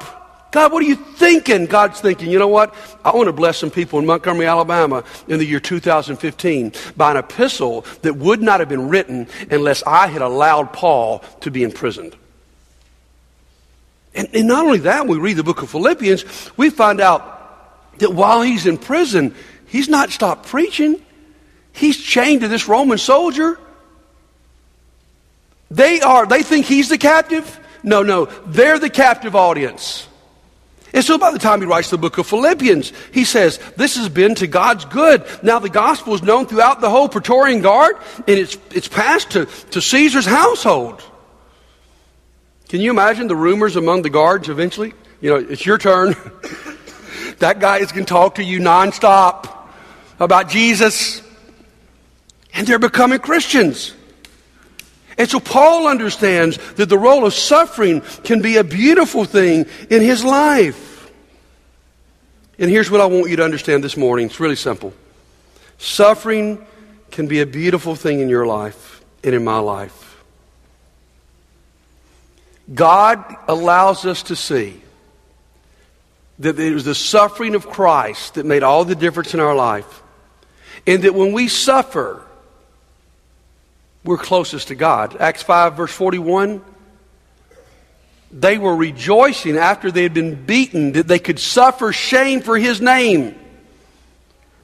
God, 0.52 0.72
what 0.72 0.84
are 0.84 0.88
you 0.88 0.96
thinking? 0.96 1.66
God's 1.66 2.02
thinking, 2.02 2.30
you 2.30 2.40
know 2.40 2.48
what? 2.48 2.74
I 3.04 3.16
want 3.16 3.28
to 3.28 3.34
bless 3.34 3.58
some 3.58 3.72
people 3.72 4.00
in 4.00 4.06
Montgomery, 4.06 4.46
Alabama 4.46 5.04
in 5.28 5.40
the 5.40 5.46
year 5.46 5.60
2015 5.60 6.72
by 6.96 7.12
an 7.12 7.18
epistle 7.18 7.86
that 8.02 8.16
would 8.16 8.42
not 8.42 8.60
have 8.60 8.70
been 8.70 8.90
written 8.90 9.28
unless 9.50 9.84
I 9.84 10.08
had 10.08 10.22
allowed 10.22 10.74
Paul 10.74 11.20
to 11.42 11.52
be 11.52 11.64
imprisoned. 11.64 12.16
And, 14.16 14.28
and 14.34 14.48
not 14.48 14.66
only 14.66 14.80
that, 14.80 15.08
when 15.08 15.20
we 15.20 15.24
read 15.24 15.38
the 15.38 15.44
book 15.44 15.62
of 15.62 15.70
Philippians, 15.70 16.52
we 16.58 16.70
find 16.72 17.00
out 17.00 18.00
that 18.00 18.14
while 18.14 18.42
he's 18.42 18.66
in 18.66 18.78
prison, 18.78 19.36
he's 19.70 19.88
not 19.88 20.12
stopped 20.12 20.48
preaching. 20.48 21.02
He's 21.72 21.98
chained 21.98 22.42
to 22.42 22.48
this 22.48 22.68
Roman 22.68 22.98
soldier. 22.98 23.60
They 25.72 26.02
are, 26.02 26.26
they 26.26 26.44
think 26.44 26.66
he's 26.66 26.90
the 26.90 26.98
captive. 26.98 27.60
No, 27.84 28.04
no, 28.04 28.26
they're 28.48 28.80
the 28.80 28.90
captive 28.90 29.36
audience. 29.36 30.08
And 30.92 31.06
so 31.06 31.20
by 31.20 31.32
the 31.32 31.40
time 31.40 31.62
he 31.62 31.68
writes 31.68 31.92
the 31.92 32.00
book 32.00 32.18
of 32.18 32.26
Philippians, 32.26 32.92
he 33.14 33.24
says, 33.24 33.60
This 33.78 33.96
has 33.96 34.10
been 34.10 34.34
to 34.36 34.48
God's 34.48 34.86
good. 34.86 35.24
Now 35.44 35.60
the 35.60 35.70
gospel 35.70 36.16
is 36.16 36.24
known 36.24 36.48
throughout 36.48 36.82
the 36.82 36.90
whole 36.90 37.08
Praetorian 37.08 37.62
Guard, 37.62 37.96
and 38.18 38.40
it's, 38.40 38.58
it's 38.74 38.88
passed 38.88 39.32
to, 39.32 39.46
to 39.46 39.82
Caesar's 39.82 40.26
household. 40.26 41.04
Can 42.70 42.82
you 42.82 42.90
imagine 42.90 43.28
the 43.28 43.36
rumors 43.36 43.76
among 43.76 44.02
the 44.02 44.10
guards 44.10 44.50
eventually? 44.50 44.94
You 45.22 45.30
know, 45.30 45.36
it's 45.38 45.66
your 45.66 45.78
turn. 45.78 46.16
that 47.38 47.60
guy 47.60 47.78
is 47.78 47.92
going 47.92 48.06
to 48.06 48.10
talk 48.10 48.36
to 48.36 48.44
you 48.44 48.60
nonstop 48.60 49.59
about 50.20 50.50
Jesus. 50.50 51.22
And 52.54 52.68
they're 52.68 52.80
becoming 52.80 53.20
Christians. 53.20 53.94
And 55.18 55.30
so 55.30 55.40
Paul 55.40 55.88
understands 55.88 56.58
that 56.76 56.88
the 56.88 56.98
role 56.98 57.26
of 57.26 57.34
suffering 57.34 58.02
can 58.24 58.42
be 58.42 58.58
a 58.58 58.64
beautiful 58.64 59.26
thing 59.26 59.66
in 59.90 60.02
his 60.02 60.24
life. 60.24 61.12
And 62.58 62.70
here's 62.70 62.90
what 62.90 63.02
I 63.02 63.06
want 63.06 63.30
you 63.30 63.36
to 63.38 63.44
understand 63.44 63.84
this 63.84 63.98
morning 63.98 64.28
it's 64.28 64.40
really 64.40 64.56
simple. 64.56 64.94
Suffering 65.78 66.66
can 67.12 67.28
be 67.28 67.42
a 67.42 67.46
beautiful 67.46 67.96
thing 67.96 68.22
in 68.22 68.30
your 68.30 68.46
life 68.46 69.04
and 69.24 69.36
in 69.36 69.44
my 69.44 69.60
life. 69.60 70.24
God 72.74 73.24
allows 73.48 74.06
us 74.06 74.24
to 74.24 74.36
see 74.36 74.82
that 76.40 76.58
it 76.58 76.74
was 76.74 76.86
the 76.86 76.96
suffering 76.96 77.56
of 77.56 77.68
Christ 77.68 78.36
that 78.36 78.46
made 78.46 78.64
all 78.64 78.86
the 78.86 78.96
difference 78.96 79.34
in 79.34 79.40
our 79.40 79.56
life. 79.56 80.02
And 80.88 81.04
that 81.04 81.14
when 81.14 81.34
we 81.34 81.48
suffer, 81.48 82.26
we're 84.04 84.18
closest 84.18 84.70
to 84.70 84.76
God. 84.76 85.18
Acts 85.20 85.44
5, 85.44 85.76
verse 85.76 85.92
41. 85.92 86.62
They 88.32 88.58
were 88.58 88.76
rejoicing 88.76 89.58
after 89.58 89.92
they 89.92 90.04
had 90.04 90.14
been 90.14 90.46
beaten 90.46 90.94
that 90.94 91.08
they 91.08 91.20
could 91.20 91.40
suffer 91.40 91.92
shame 91.92 92.42
for 92.42 92.58
his 92.58 92.80
name. 92.80 93.36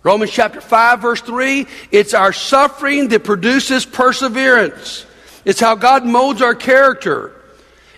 Romans 0.03 0.31
chapter 0.31 0.61
5, 0.61 1.01
verse 1.01 1.21
3 1.21 1.65
it's 1.91 2.13
our 2.13 2.31
suffering 2.31 3.07
that 3.09 3.23
produces 3.23 3.85
perseverance. 3.85 5.05
It's 5.45 5.59
how 5.59 5.75
God 5.75 6.05
molds 6.05 6.41
our 6.41 6.55
character. 6.55 7.31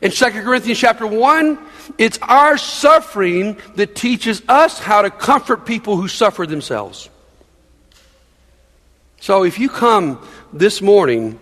In 0.01 0.11
2 0.11 0.29
Corinthians 0.31 0.79
chapter 0.79 1.05
1, 1.05 1.57
it's 1.97 2.19
our 2.21 2.57
suffering 2.57 3.57
that 3.75 3.95
teaches 3.95 4.41
us 4.47 4.79
how 4.79 5.01
to 5.01 5.09
comfort 5.09 5.65
people 5.65 5.97
who 5.97 6.07
suffer 6.07 6.45
themselves. 6.45 7.09
So 9.19 9.43
if 9.43 9.59
you 9.59 9.69
come 9.69 10.25
this 10.53 10.81
morning 10.81 11.39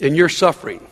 and 0.00 0.16
you're 0.16 0.28
suffering, 0.28 0.86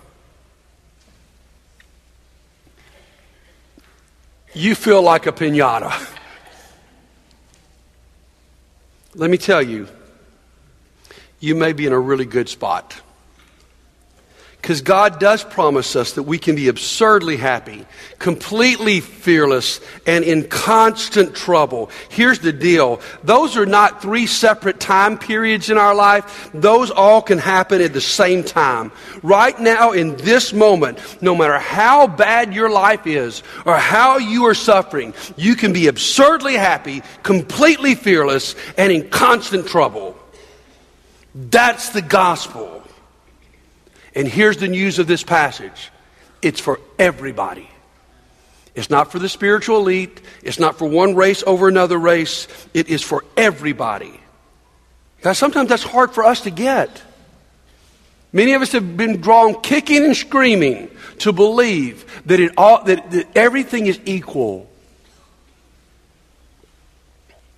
you 4.54 4.74
feel 4.74 5.02
like 5.02 5.26
a 5.26 5.32
pinata. 5.32 5.92
Let 9.14 9.30
me 9.30 9.38
tell 9.38 9.62
you, 9.62 9.88
you 11.40 11.54
may 11.54 11.72
be 11.72 11.86
in 11.86 11.92
a 11.92 11.98
really 11.98 12.24
good 12.24 12.48
spot. 12.48 13.00
Because 14.64 14.80
God 14.80 15.20
does 15.20 15.44
promise 15.44 15.94
us 15.94 16.12
that 16.12 16.22
we 16.22 16.38
can 16.38 16.56
be 16.56 16.68
absurdly 16.68 17.36
happy, 17.36 17.84
completely 18.18 19.00
fearless, 19.00 19.78
and 20.06 20.24
in 20.24 20.48
constant 20.48 21.34
trouble. 21.34 21.90
Here's 22.08 22.38
the 22.38 22.50
deal. 22.50 23.02
Those 23.22 23.58
are 23.58 23.66
not 23.66 24.00
three 24.00 24.26
separate 24.26 24.80
time 24.80 25.18
periods 25.18 25.68
in 25.68 25.76
our 25.76 25.94
life. 25.94 26.48
Those 26.54 26.90
all 26.90 27.20
can 27.20 27.36
happen 27.36 27.82
at 27.82 27.92
the 27.92 28.00
same 28.00 28.42
time. 28.42 28.90
Right 29.22 29.60
now, 29.60 29.92
in 29.92 30.16
this 30.16 30.54
moment, 30.54 30.98
no 31.20 31.36
matter 31.36 31.58
how 31.58 32.06
bad 32.06 32.54
your 32.54 32.70
life 32.70 33.06
is 33.06 33.42
or 33.66 33.76
how 33.76 34.16
you 34.16 34.46
are 34.46 34.54
suffering, 34.54 35.12
you 35.36 35.56
can 35.56 35.74
be 35.74 35.88
absurdly 35.88 36.54
happy, 36.54 37.02
completely 37.22 37.94
fearless, 37.94 38.56
and 38.78 38.90
in 38.90 39.10
constant 39.10 39.66
trouble. 39.66 40.16
That's 41.34 41.90
the 41.90 42.00
gospel. 42.00 42.80
And 44.14 44.28
here's 44.28 44.58
the 44.58 44.68
news 44.68 44.98
of 44.98 45.06
this 45.06 45.22
passage 45.22 45.90
it's 46.42 46.60
for 46.60 46.80
everybody. 46.98 47.68
It's 48.74 48.90
not 48.90 49.12
for 49.12 49.18
the 49.18 49.28
spiritual 49.28 49.78
elite. 49.78 50.20
It's 50.42 50.58
not 50.58 50.78
for 50.78 50.88
one 50.88 51.14
race 51.14 51.44
over 51.46 51.68
another 51.68 51.96
race. 51.96 52.48
It 52.74 52.88
is 52.88 53.02
for 53.02 53.24
everybody. 53.36 54.20
Guys, 55.22 55.38
sometimes 55.38 55.68
that's 55.68 55.84
hard 55.84 56.12
for 56.12 56.24
us 56.24 56.42
to 56.42 56.50
get. 56.50 57.02
Many 58.32 58.54
of 58.54 58.62
us 58.62 58.72
have 58.72 58.96
been 58.96 59.20
drawn 59.20 59.60
kicking 59.62 60.04
and 60.04 60.16
screaming 60.16 60.90
to 61.20 61.32
believe 61.32 62.04
that, 62.26 62.40
it 62.40 62.52
all, 62.56 62.82
that, 62.84 63.12
that 63.12 63.28
everything 63.36 63.86
is 63.86 64.00
equal. 64.04 64.68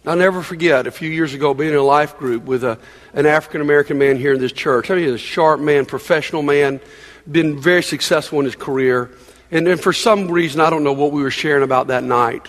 I'll 0.07 0.15
never 0.15 0.41
forget 0.41 0.87
a 0.87 0.93
few 0.93 1.11
years 1.11 1.35
ago 1.35 1.53
being 1.53 1.73
in 1.73 1.77
a 1.77 1.83
life 1.83 2.17
group 2.17 2.45
with 2.45 2.63
a, 2.63 2.79
an 3.13 3.27
African 3.27 3.61
American 3.61 3.99
man 3.99 4.17
here 4.17 4.33
in 4.33 4.41
this 4.41 4.53
church. 4.53 4.89
I 4.89 4.95
mean, 4.95 5.05
he's 5.05 5.15
a 5.15 5.19
sharp 5.19 5.59
man, 5.59 5.85
professional 5.85 6.43
man, 6.43 6.81
been 7.31 7.61
very 7.61 7.83
successful 7.83 8.39
in 8.39 8.45
his 8.45 8.55
career. 8.55 9.11
And, 9.51 9.67
and 9.67 9.81
for 9.81 9.93
some 9.93 10.31
reason, 10.31 10.61
I 10.61 10.71
don't 10.71 10.85
know 10.85 10.93
what 10.93 11.11
we 11.11 11.23
were 11.23 11.31
sharing 11.33 11.65
about 11.65 11.89
that 11.89 12.05
night, 12.05 12.47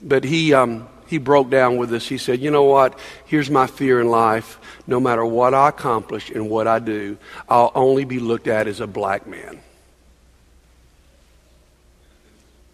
but 0.00 0.22
he, 0.22 0.54
um, 0.54 0.88
he 1.08 1.18
broke 1.18 1.50
down 1.50 1.78
with 1.78 1.92
us. 1.92 2.06
He 2.06 2.16
said, 2.16 2.40
You 2.40 2.52
know 2.52 2.64
what? 2.64 2.96
Here's 3.26 3.50
my 3.50 3.66
fear 3.66 4.00
in 4.00 4.08
life. 4.08 4.58
No 4.86 5.00
matter 5.00 5.24
what 5.24 5.54
I 5.54 5.68
accomplish 5.68 6.30
and 6.30 6.48
what 6.48 6.68
I 6.68 6.78
do, 6.78 7.18
I'll 7.48 7.72
only 7.74 8.04
be 8.04 8.20
looked 8.20 8.46
at 8.46 8.68
as 8.68 8.78
a 8.78 8.86
black 8.86 9.26
man. 9.26 9.58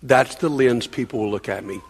That's 0.03 0.35
the 0.37 0.51
lens 0.51 0.87
people 0.87 1.21
will 1.21 1.31
look 1.31 1.49
at 1.49 1.65
me. 1.65 1.81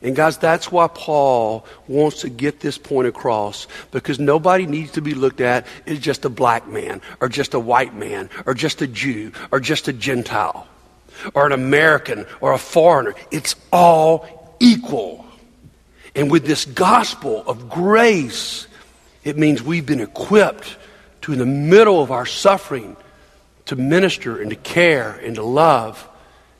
And 0.00 0.14
guys, 0.14 0.38
that's 0.38 0.70
why 0.70 0.86
Paul 0.88 1.66
wants 1.88 2.20
to 2.20 2.28
get 2.28 2.60
this 2.60 2.78
point 2.78 3.08
across 3.08 3.66
because 3.90 4.18
nobody 4.20 4.66
needs 4.66 4.92
to 4.92 5.02
be 5.02 5.14
looked 5.14 5.40
at 5.40 5.66
as 5.86 5.98
just 5.98 6.24
a 6.24 6.28
black 6.28 6.68
man 6.68 7.00
or 7.20 7.28
just 7.28 7.54
a 7.54 7.60
white 7.60 7.94
man 7.94 8.30
or 8.46 8.54
just 8.54 8.80
a 8.80 8.86
Jew 8.86 9.32
or 9.50 9.58
just 9.58 9.88
a 9.88 9.92
Gentile 9.92 10.66
or 11.34 11.46
an 11.46 11.52
American 11.52 12.26
or 12.40 12.52
a 12.52 12.58
foreigner. 12.58 13.14
It's 13.30 13.56
all 13.72 14.56
equal. 14.60 15.26
And 16.14 16.30
with 16.30 16.46
this 16.46 16.64
gospel 16.64 17.42
of 17.46 17.68
grace, 17.68 18.68
it 19.24 19.36
means 19.36 19.62
we've 19.62 19.86
been 19.86 20.00
equipped 20.00 20.76
to, 21.22 21.32
in 21.32 21.38
the 21.38 21.46
middle 21.46 22.00
of 22.00 22.10
our 22.10 22.26
suffering, 22.26 22.96
to 23.66 23.76
minister 23.76 24.40
and 24.40 24.50
to 24.50 24.56
care 24.56 25.12
and 25.12 25.34
to 25.34 25.42
love. 25.42 26.08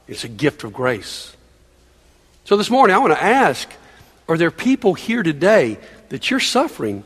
It's 0.07 0.25
a 0.25 0.29
gift 0.29 0.65
of 0.65 0.73
grace. 0.73 1.35
So 2.49 2.57
this 2.57 2.71
morning, 2.71 2.97
I 2.97 2.99
want 2.99 3.13
to 3.13 3.23
ask 3.23 3.71
are 4.27 4.39
there 4.39 4.51
people 4.51 4.95
here 4.95 5.23
today 5.23 5.77
that 6.09 6.31
you're 6.31 6.41
suffering? 6.41 7.05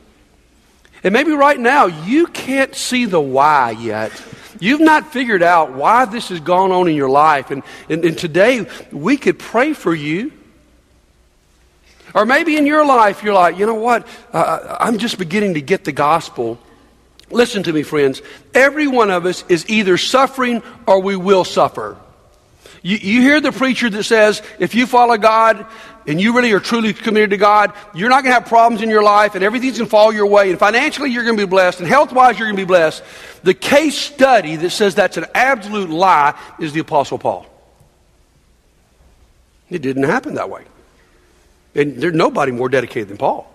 And 1.02 1.12
maybe 1.12 1.32
right 1.32 1.58
now, 1.58 1.86
you 1.86 2.28
can't 2.28 2.72
see 2.76 3.06
the 3.06 3.20
why 3.20 3.72
yet. 3.72 4.12
You've 4.60 4.80
not 4.80 5.12
figured 5.12 5.42
out 5.42 5.72
why 5.72 6.04
this 6.04 6.28
has 6.28 6.38
gone 6.38 6.70
on 6.70 6.86
in 6.86 6.94
your 6.94 7.08
life. 7.08 7.50
And, 7.50 7.64
and, 7.88 8.04
and 8.04 8.16
today, 8.16 8.68
we 8.92 9.16
could 9.16 9.36
pray 9.36 9.72
for 9.72 9.92
you. 9.92 10.30
Or 12.14 12.24
maybe 12.24 12.56
in 12.56 12.64
your 12.64 12.86
life, 12.86 13.24
you're 13.24 13.34
like, 13.34 13.58
you 13.58 13.66
know 13.66 13.74
what? 13.74 14.06
Uh, 14.32 14.76
I'm 14.78 14.98
just 14.98 15.18
beginning 15.18 15.54
to 15.54 15.60
get 15.60 15.82
the 15.82 15.90
gospel. 15.90 16.56
Listen 17.30 17.64
to 17.64 17.72
me, 17.72 17.82
friends. 17.82 18.22
Every 18.54 18.86
one 18.86 19.10
of 19.10 19.26
us 19.26 19.42
is 19.48 19.68
either 19.68 19.98
suffering 19.98 20.62
or 20.86 21.02
we 21.02 21.16
will 21.16 21.42
suffer. 21.42 21.96
You, 22.82 22.96
you 22.96 23.20
hear 23.20 23.40
the 23.40 23.52
preacher 23.52 23.88
that 23.88 24.02
says, 24.04 24.42
if 24.58 24.74
you 24.74 24.86
follow 24.86 25.16
God 25.16 25.66
and 26.06 26.20
you 26.20 26.34
really 26.34 26.52
are 26.52 26.60
truly 26.60 26.92
committed 26.92 27.30
to 27.30 27.36
God, 27.36 27.72
you're 27.94 28.08
not 28.08 28.24
going 28.24 28.34
to 28.34 28.40
have 28.40 28.46
problems 28.46 28.82
in 28.82 28.90
your 28.90 29.04
life 29.04 29.36
and 29.36 29.44
everything's 29.44 29.78
going 29.78 29.86
to 29.86 29.90
fall 29.90 30.12
your 30.12 30.26
way. 30.26 30.50
And 30.50 30.58
financially, 30.58 31.10
you're 31.10 31.24
going 31.24 31.36
to 31.36 31.46
be 31.46 31.50
blessed. 31.50 31.78
And 31.78 31.88
health 31.88 32.12
wise, 32.12 32.38
you're 32.38 32.48
going 32.48 32.56
to 32.56 32.62
be 32.62 32.66
blessed. 32.66 33.04
The 33.44 33.54
case 33.54 33.96
study 33.96 34.56
that 34.56 34.70
says 34.70 34.96
that's 34.96 35.16
an 35.16 35.26
absolute 35.34 35.90
lie 35.90 36.38
is 36.58 36.72
the 36.72 36.80
Apostle 36.80 37.18
Paul. 37.18 37.46
It 39.70 39.80
didn't 39.80 40.02
happen 40.02 40.34
that 40.34 40.50
way. 40.50 40.64
And 41.74 41.96
there's 41.96 42.14
nobody 42.14 42.52
more 42.52 42.68
dedicated 42.68 43.08
than 43.08 43.16
Paul. 43.16 43.48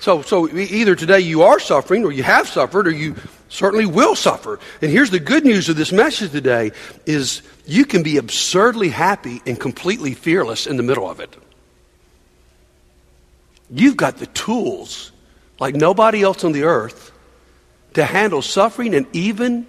So, 0.00 0.22
so 0.22 0.48
either 0.48 0.94
today 0.94 1.20
you 1.20 1.42
are 1.42 1.60
suffering, 1.60 2.04
or 2.04 2.12
you 2.12 2.22
have 2.22 2.48
suffered, 2.48 2.86
or 2.86 2.90
you 2.90 3.16
certainly 3.50 3.84
will 3.84 4.16
suffer. 4.16 4.58
And 4.80 4.90
here's 4.90 5.10
the 5.10 5.20
good 5.20 5.44
news 5.44 5.68
of 5.68 5.76
this 5.76 5.92
message 5.92 6.32
today 6.32 6.72
is 7.04 7.42
you 7.70 7.84
can 7.84 8.02
be 8.02 8.16
absurdly 8.16 8.88
happy 8.88 9.40
and 9.46 9.58
completely 9.58 10.14
fearless 10.14 10.66
in 10.66 10.76
the 10.76 10.82
middle 10.82 11.08
of 11.08 11.20
it. 11.20 11.36
You've 13.70 13.96
got 13.96 14.16
the 14.16 14.26
tools 14.26 15.12
like 15.60 15.76
nobody 15.76 16.20
else 16.22 16.42
on 16.42 16.50
the 16.50 16.64
earth 16.64 17.12
to 17.94 18.04
handle 18.04 18.42
suffering 18.42 18.92
and 18.92 19.06
even 19.14 19.68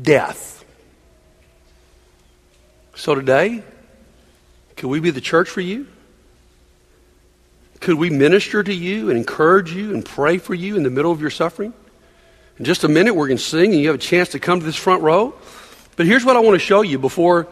death. 0.00 0.64
So 2.96 3.14
today, 3.14 3.62
can 4.74 4.88
we 4.88 4.98
be 4.98 5.10
the 5.10 5.20
church 5.20 5.48
for 5.48 5.60
you? 5.60 5.86
Could 7.78 7.94
we 7.96 8.10
minister 8.10 8.60
to 8.60 8.74
you 8.74 9.08
and 9.08 9.16
encourage 9.16 9.72
you 9.72 9.94
and 9.94 10.04
pray 10.04 10.38
for 10.38 10.54
you 10.54 10.74
in 10.74 10.82
the 10.82 10.90
middle 10.90 11.12
of 11.12 11.20
your 11.20 11.30
suffering? 11.30 11.72
In 12.58 12.64
just 12.64 12.82
a 12.82 12.88
minute, 12.88 13.14
we're 13.14 13.28
going 13.28 13.38
to 13.38 13.42
sing, 13.42 13.72
and 13.72 13.80
you 13.80 13.86
have 13.86 13.94
a 13.94 14.02
chance 14.02 14.30
to 14.30 14.40
come 14.40 14.58
to 14.58 14.66
this 14.66 14.74
front 14.74 15.04
row. 15.04 15.36
But 15.98 16.06
here's 16.06 16.24
what 16.24 16.36
I 16.36 16.38
want 16.38 16.54
to 16.54 16.64
show 16.64 16.82
you 16.82 16.96
before 16.96 17.48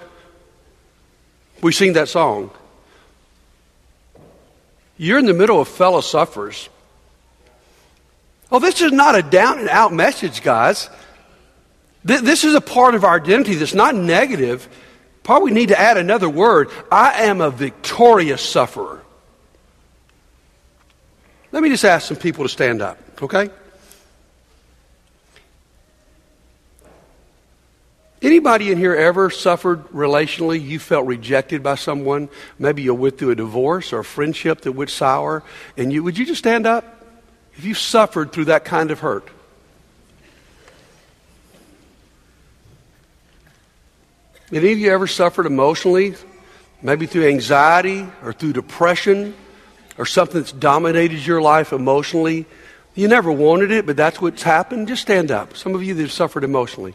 we 1.62 1.72
sing 1.72 1.94
that 1.94 2.08
song. 2.08 2.52
You're 4.96 5.18
in 5.18 5.26
the 5.26 5.34
middle 5.34 5.60
of 5.60 5.66
fellow 5.66 6.00
sufferers. 6.00 6.68
Oh, 8.52 8.60
this 8.60 8.80
is 8.80 8.92
not 8.92 9.16
a 9.16 9.22
down 9.22 9.58
and 9.58 9.68
out 9.68 9.92
message, 9.92 10.44
guys. 10.44 10.88
This 12.04 12.44
is 12.44 12.54
a 12.54 12.60
part 12.60 12.94
of 12.94 13.02
our 13.02 13.16
identity 13.16 13.56
that's 13.56 13.74
not 13.74 13.96
negative. 13.96 14.68
Probably 15.24 15.50
need 15.50 15.70
to 15.70 15.78
add 15.78 15.96
another 15.96 16.28
word. 16.28 16.70
I 16.90 17.24
am 17.24 17.40
a 17.40 17.50
victorious 17.50 18.42
sufferer. 18.42 19.02
Let 21.50 21.64
me 21.64 21.68
just 21.68 21.84
ask 21.84 22.06
some 22.06 22.16
people 22.16 22.44
to 22.44 22.48
stand 22.48 22.80
up, 22.80 22.96
okay? 23.20 23.50
Anybody 28.22 28.72
in 28.72 28.78
here 28.78 28.94
ever 28.94 29.28
suffered 29.28 29.84
relationally? 29.88 30.62
You 30.62 30.78
felt 30.78 31.06
rejected 31.06 31.62
by 31.62 31.74
someone? 31.74 32.30
Maybe 32.58 32.82
you 32.82 32.94
went 32.94 33.18
through 33.18 33.30
a 33.30 33.34
divorce 33.34 33.92
or 33.92 34.00
a 34.00 34.04
friendship 34.04 34.62
that 34.62 34.72
went 34.72 34.90
sour, 34.90 35.42
and 35.76 35.92
you 35.92 36.02
would 36.02 36.16
you 36.16 36.24
just 36.24 36.38
stand 36.38 36.66
up? 36.66 37.04
If 37.54 37.64
you 37.64 37.74
suffered 37.74 38.32
through 38.32 38.46
that 38.46 38.64
kind 38.64 38.90
of 38.90 39.00
hurt. 39.00 39.28
Any 44.52 44.72
of 44.72 44.78
you 44.78 44.92
ever 44.92 45.06
suffered 45.06 45.46
emotionally? 45.46 46.14
Maybe 46.80 47.06
through 47.06 47.28
anxiety 47.28 48.06
or 48.22 48.32
through 48.32 48.52
depression 48.52 49.34
or 49.98 50.06
something 50.06 50.40
that's 50.40 50.52
dominated 50.52 51.26
your 51.26 51.42
life 51.42 51.72
emotionally? 51.72 52.46
You 52.94 53.08
never 53.08 53.32
wanted 53.32 53.70
it, 53.72 53.86
but 53.86 53.96
that's 53.96 54.20
what's 54.20 54.42
happened. 54.42 54.88
Just 54.88 55.02
stand 55.02 55.30
up. 55.30 55.56
Some 55.56 55.74
of 55.74 55.82
you 55.82 55.94
that 55.94 56.02
have 56.02 56.12
suffered 56.12 56.44
emotionally. 56.44 56.94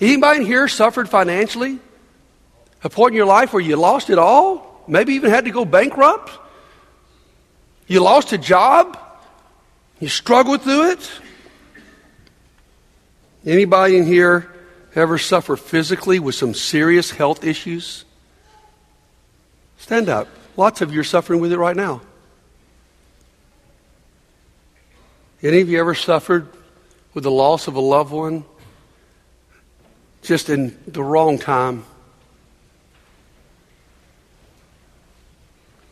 Anybody 0.00 0.40
in 0.40 0.46
here 0.46 0.68
suffered 0.68 1.08
financially? 1.08 1.78
A 2.82 2.90
point 2.90 3.12
in 3.12 3.16
your 3.16 3.26
life 3.26 3.52
where 3.52 3.62
you 3.62 3.76
lost 3.76 4.10
it 4.10 4.18
all? 4.18 4.84
Maybe 4.86 5.14
even 5.14 5.30
had 5.30 5.44
to 5.44 5.50
go 5.50 5.64
bankrupt? 5.64 6.30
You 7.86 8.00
lost 8.00 8.32
a 8.32 8.38
job? 8.38 8.98
You 10.00 10.08
struggled 10.08 10.62
through 10.62 10.90
it? 10.90 11.10
Anybody 13.46 13.96
in 13.96 14.06
here 14.06 14.52
ever 14.94 15.18
suffer 15.18 15.56
physically 15.56 16.18
with 16.18 16.34
some 16.34 16.54
serious 16.54 17.10
health 17.10 17.44
issues? 17.44 18.04
Stand 19.78 20.08
up. 20.08 20.28
Lots 20.56 20.80
of 20.80 20.92
you 20.92 21.00
are 21.00 21.04
suffering 21.04 21.40
with 21.40 21.52
it 21.52 21.58
right 21.58 21.76
now. 21.76 22.00
Any 25.42 25.60
of 25.60 25.68
you 25.68 25.78
ever 25.78 25.94
suffered 25.94 26.48
with 27.12 27.24
the 27.24 27.30
loss 27.30 27.68
of 27.68 27.74
a 27.74 27.80
loved 27.80 28.12
one 28.12 28.44
just 30.24 30.48
in 30.48 30.76
the 30.86 31.02
wrong 31.02 31.38
time? 31.38 31.84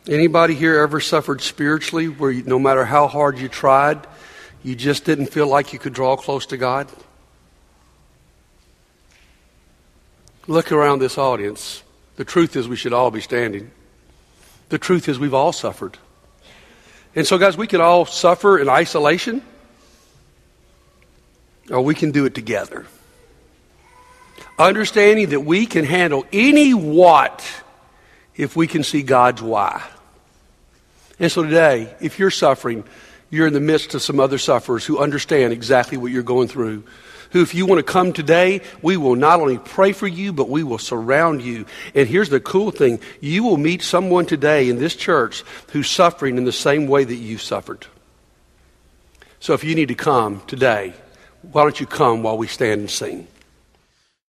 Anybody 0.07 0.53
here 0.53 0.79
ever 0.79 0.99
suffered 0.99 1.41
spiritually 1.41 2.09
where 2.09 2.31
you, 2.31 2.43
no 2.43 2.59
matter 2.59 2.83
how 2.83 3.07
hard 3.07 3.37
you 3.37 3.47
tried, 3.47 4.05
you 4.61 4.75
just 4.75 5.05
didn't 5.05 5.27
feel 5.27 5.47
like 5.47 5.71
you 5.71 5.79
could 5.79 5.93
draw 5.93 6.17
close 6.17 6.45
to 6.47 6.57
God? 6.57 6.89
Look 10.47 10.73
around 10.73 10.99
this 10.99 11.17
audience. 11.17 11.83
The 12.17 12.25
truth 12.25 12.57
is, 12.57 12.67
we 12.67 12.75
should 12.75 12.91
all 12.91 13.11
be 13.11 13.21
standing. 13.21 13.71
The 14.69 14.77
truth 14.77 15.07
is, 15.07 15.17
we've 15.17 15.33
all 15.33 15.53
suffered. 15.53 15.97
And 17.15 17.25
so, 17.25 17.37
guys, 17.37 17.55
we 17.55 17.67
can 17.67 17.79
all 17.79 18.05
suffer 18.05 18.59
in 18.59 18.67
isolation, 18.67 19.41
or 21.69 21.81
we 21.81 21.95
can 21.95 22.11
do 22.11 22.25
it 22.25 22.35
together. 22.35 22.85
Understanding 24.57 25.29
that 25.29 25.41
we 25.41 25.65
can 25.65 25.85
handle 25.85 26.25
any 26.31 26.73
what 26.73 27.43
if 28.35 28.55
we 28.55 28.67
can 28.67 28.83
see 28.83 29.03
God's 29.03 29.41
why. 29.41 29.83
And 31.19 31.31
so 31.31 31.43
today, 31.43 31.93
if 32.01 32.19
you're 32.19 32.31
suffering, 32.31 32.83
you're 33.29 33.47
in 33.47 33.53
the 33.53 33.59
midst 33.59 33.95
of 33.95 34.01
some 34.01 34.19
other 34.19 34.37
sufferers 34.37 34.85
who 34.85 34.99
understand 34.99 35.53
exactly 35.53 35.97
what 35.97 36.11
you're 36.11 36.23
going 36.23 36.47
through 36.47 36.83
who, 37.33 37.41
if 37.41 37.55
you 37.55 37.65
want 37.65 37.79
to 37.79 37.91
come 37.91 38.13
today, 38.13 38.61
we 38.83 38.95
will 38.95 39.15
not 39.15 39.39
only 39.41 39.57
pray 39.57 39.91
for 39.91 40.07
you, 40.07 40.31
but 40.31 40.49
we 40.49 40.63
will 40.63 40.77
surround 40.77 41.41
you. 41.41 41.65
And 41.95 42.07
here's 42.07 42.29
the 42.29 42.39
cool 42.39 42.69
thing 42.69 42.99
you 43.19 43.43
will 43.43 43.57
meet 43.57 43.81
someone 43.81 44.27
today 44.27 44.69
in 44.69 44.77
this 44.77 44.95
church 44.95 45.43
who's 45.71 45.89
suffering 45.89 46.37
in 46.37 46.45
the 46.45 46.51
same 46.51 46.87
way 46.87 47.03
that 47.03 47.15
you 47.15 47.39
suffered. 47.39 47.87
So 49.39 49.53
if 49.53 49.63
you 49.63 49.73
need 49.73 49.87
to 49.87 49.95
come 49.95 50.41
today, 50.45 50.93
why 51.51 51.63
don't 51.63 51.79
you 51.79 51.87
come 51.87 52.21
while 52.21 52.37
we 52.37 52.47
stand 52.47 52.81
and 52.81 52.89
sing? 52.89 53.27